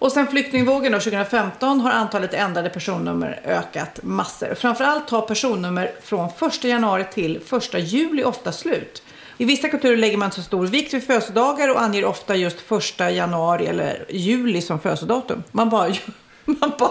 [0.01, 4.55] Och sen flyktingvågen då, 2015 har antalet ändrade personnummer ökat massor.
[4.55, 9.03] Framförallt tar personnummer från 1 januari till 1 juli ofta slut.
[9.37, 13.01] I vissa kulturer lägger man så stor vikt vid födelsedagar och anger ofta just 1
[13.15, 15.43] januari eller juli som födelsedatum.
[15.53, 15.89] Man bara,
[16.45, 16.91] man bara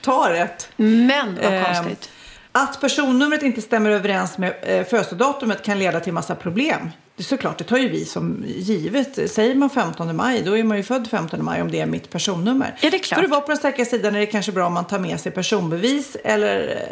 [0.00, 0.68] tar ett.
[0.76, 2.10] Men vad Eh, konstigt.
[2.58, 6.90] Att personnumret inte stämmer överens med eh, födelsedatumet kan leda till massa problem.
[7.16, 9.30] Det är såklart, det tar ju vi som givet.
[9.30, 12.10] Säger man 15 maj, då är man ju född 15 maj om det är mitt
[12.10, 12.78] personnummer.
[12.80, 13.18] Ja, det är klart.
[13.18, 15.20] För att vara på den säkra sidan är det kanske bra om man tar med
[15.20, 16.82] sig personbevis eller,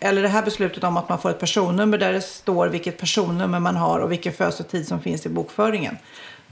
[0.00, 3.60] eller det här beslutet om att man får ett personnummer där det står vilket personnummer
[3.60, 5.96] man har och vilken födelsetid som finns i bokföringen.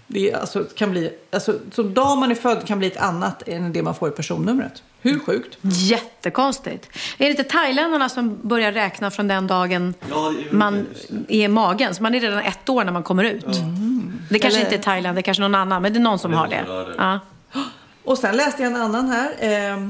[0.07, 3.49] Det är, alltså, kan bli, alltså, som dag man är född kan bli ett annat
[3.49, 4.83] än det man får i personnumret.
[5.01, 5.59] Hur sjukt?
[5.63, 6.89] Jättekonstigt.
[7.19, 10.87] Är det inte thailändarna som börjar räkna från den dagen Ja, är man
[11.29, 11.95] är i magen?
[11.95, 13.45] Så man är redan ett år när man kommer ut.
[14.31, 16.19] Det kanske Eller- inte är Thailand, det är kanske någon annan, men det är någon
[16.19, 16.91] som Det är har det.
[16.91, 16.95] det.
[16.99, 17.21] Ja.
[18.05, 19.31] Och sen läste jag en annan här.
[19.73, 19.89] Eh,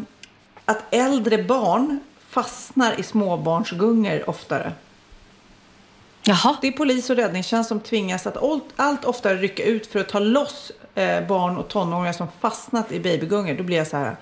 [0.64, 4.72] att äldre barn fastnar i småbarnsgungor oftare.
[6.28, 6.56] Jaha.
[6.60, 8.36] Det är polis och räddningstjänst som tvingas att
[8.76, 13.00] allt, oftare rycka ut för att ta loss eh, barn och tonåringar som fastnat i
[13.00, 13.54] babygungor.
[13.54, 14.16] Då blir jag så här.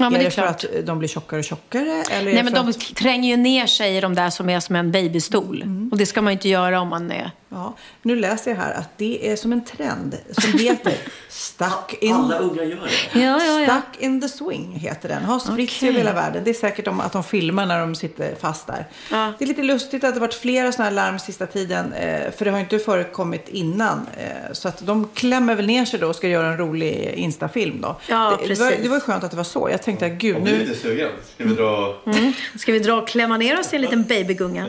[0.00, 0.64] Ja, men är det är för klart.
[0.64, 2.02] att de blir tjockare och tjockare?
[2.10, 4.76] Eller Nej, men de att, tränger ju ner sig i de där som är som
[4.76, 5.62] en babystol.
[5.62, 5.88] Mm.
[5.92, 7.30] Och det ska man ju inte göra om man är...
[7.48, 10.94] ja, nu läser jag här att det är som en trend som heter
[11.38, 12.76] Stuck in, Alla unga gör
[13.12, 13.20] det.
[13.20, 13.66] Ja, ja, ja.
[13.66, 15.24] Stuck in the swing heter den.
[15.24, 15.88] Har spritts Okej.
[15.88, 16.44] över hela världen.
[16.44, 18.86] Det är säkert om att de filmar när de sitter fast där.
[19.10, 19.32] Ja.
[19.38, 21.92] Det är lite lustigt att det varit flera sådana här larm sista tiden.
[21.92, 24.06] Eh, för det har inte förekommit innan.
[24.18, 27.80] Eh, så att de klämmer väl ner sig då och ska göra en rolig instafilm
[27.80, 27.96] då.
[28.06, 28.82] Ja, det, det, var, precis.
[28.84, 29.68] det var skönt att det var så.
[29.70, 30.58] Jag tänkte att gud nu...
[30.58, 31.94] lite sugen, ska vi dra...
[32.06, 32.32] Mm.
[32.58, 34.66] Ska vi dra och klämma ner oss i en liten babygunga?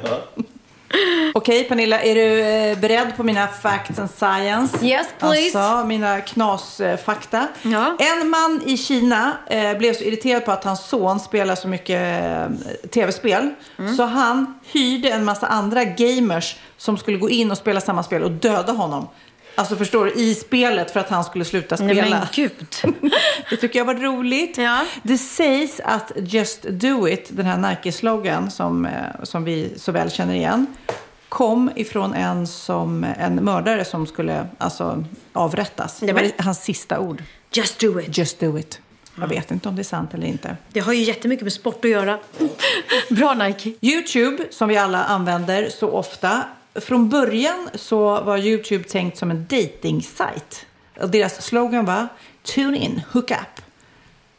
[1.34, 4.86] Okej Pernilla, är du eh, beredd på mina facts and science?
[4.86, 5.60] Yes, please.
[5.60, 7.48] Alltså mina knasfakta.
[7.62, 7.98] Ja.
[8.00, 12.24] En man i Kina eh, blev så irriterad på att hans son spelar så mycket
[12.24, 13.50] eh, tv-spel.
[13.80, 13.96] Mm.
[13.96, 18.24] Så han hyrde en massa andra gamers som skulle gå in och spela samma spel
[18.24, 19.08] och döda honom.
[19.60, 22.20] Alltså förstår du, i spelet för att han skulle sluta Nej spela.
[22.20, 22.52] men gud.
[23.50, 24.58] Det tycker jag var roligt.
[24.58, 24.86] Ja.
[25.04, 28.92] Det sägs att Just Do It, den här Nike-slogan som, eh,
[29.24, 30.66] som vi så väl känner igen,
[31.30, 35.04] kom ifrån en, som, en mördare som skulle alltså,
[35.34, 36.00] avrättas.
[36.00, 37.24] Det var hans sista ord.
[37.52, 38.18] Just do it.
[38.18, 38.82] Just do it.
[39.16, 40.58] Jag vet inte om det är sant eller inte.
[40.74, 42.20] Det har ju jättemycket med sport att göra.
[43.10, 43.74] Bra Nike.
[43.82, 46.44] YouTube, som vi alla använder så ofta.
[46.82, 50.66] Från början så var YouTube tänkt som en dating-sajt.
[51.08, 52.08] Deras slogan var
[52.44, 53.62] Tune in, hook up.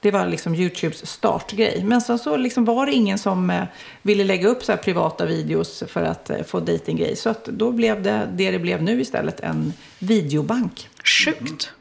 [0.01, 1.85] Det var liksom YouTubes startgrej.
[1.85, 3.65] Men sen så liksom var det ingen som eh,
[4.03, 7.17] ville lägga upp så här privata videos för att eh, få dejtinggrej.
[7.17, 10.89] Så att då blev det det det blev nu istället, en videobank.
[11.05, 11.73] Sjukt.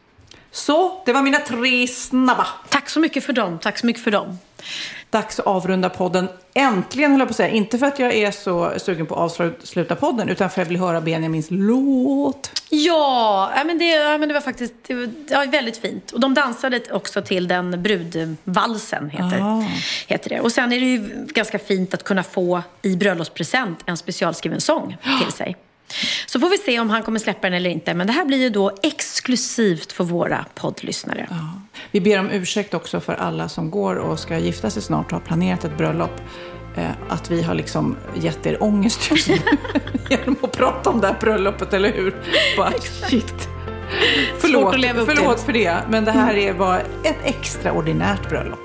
[0.59, 2.47] Så, det var mina tre snabba.
[2.69, 3.59] Tack så mycket för dem.
[3.61, 4.39] Tack så mycket för dem.
[5.09, 6.27] Dags att avrunda podden.
[6.53, 7.49] Äntligen höll jag på att säga.
[7.49, 10.69] Inte för att jag är så sugen på att avsluta podden, utan för att jag
[10.69, 12.61] vill höra Benjamins låt.
[12.69, 16.11] Ja, men det, ja, men det var faktiskt det var, ja, väldigt fint.
[16.11, 19.65] Och de dansade också till den brudvalsen, heter, Ah.
[20.07, 20.39] heter det.
[20.39, 24.97] Och sen är det ju ganska fint att kunna få i bröllopspresent en specialskriven sång
[25.23, 25.55] till sig.
[26.25, 27.93] Så får vi se om han kommer släppa den eller inte.
[27.93, 31.27] Men det här blir ju då exklusivt för våra poddlyssnare.
[31.91, 35.11] Vi ber om ursäkt också för alla som går och ska gifta sig snart och
[35.11, 36.21] har planerat ett bröllop.
[36.77, 39.37] Eh, att vi har liksom gett er ångest just nu
[40.09, 42.15] genom att prata om det här bröllopet, eller hur?
[42.57, 42.71] Bara,
[43.09, 43.49] shit.
[44.39, 44.75] Förlåt,
[45.05, 48.59] förlåt för det, men det här är bara ett extraordinärt bröllop.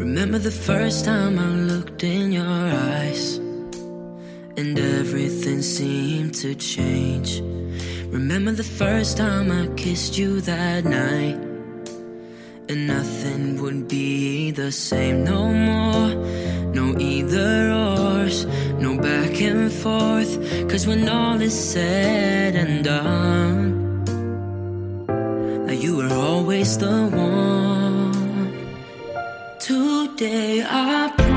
[0.00, 2.95] Remember the first time I looked in your eyes
[4.56, 7.40] and everything seemed to change.
[8.08, 11.36] Remember the first time I kissed you that night
[12.68, 16.14] and nothing would be the same no more.
[16.74, 18.44] No either ors,
[18.80, 20.32] no back and forth.
[20.68, 24.04] Cause when all is said and done,
[25.66, 28.56] now you were always the one.
[29.60, 31.35] Today I promise,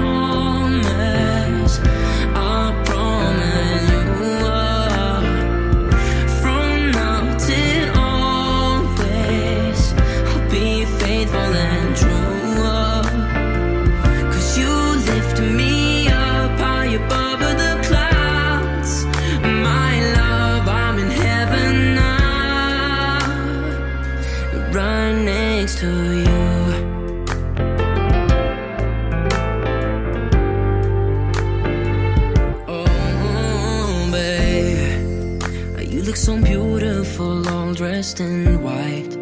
[38.00, 39.14] dressed in white.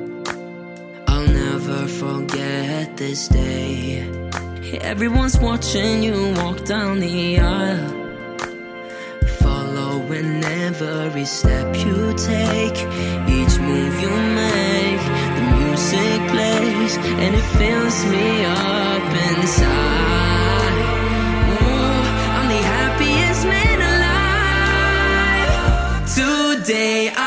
[1.08, 4.06] I'll never forget this day.
[4.82, 7.90] Everyone's watching you walk down the aisle,
[9.42, 12.78] following every step you take,
[13.38, 15.04] each move you make.
[15.38, 16.94] The music plays,
[17.24, 20.78] and it fills me up inside.
[21.66, 22.02] Oh,
[22.38, 25.56] I'm the happiest man alive.
[26.20, 27.27] Today I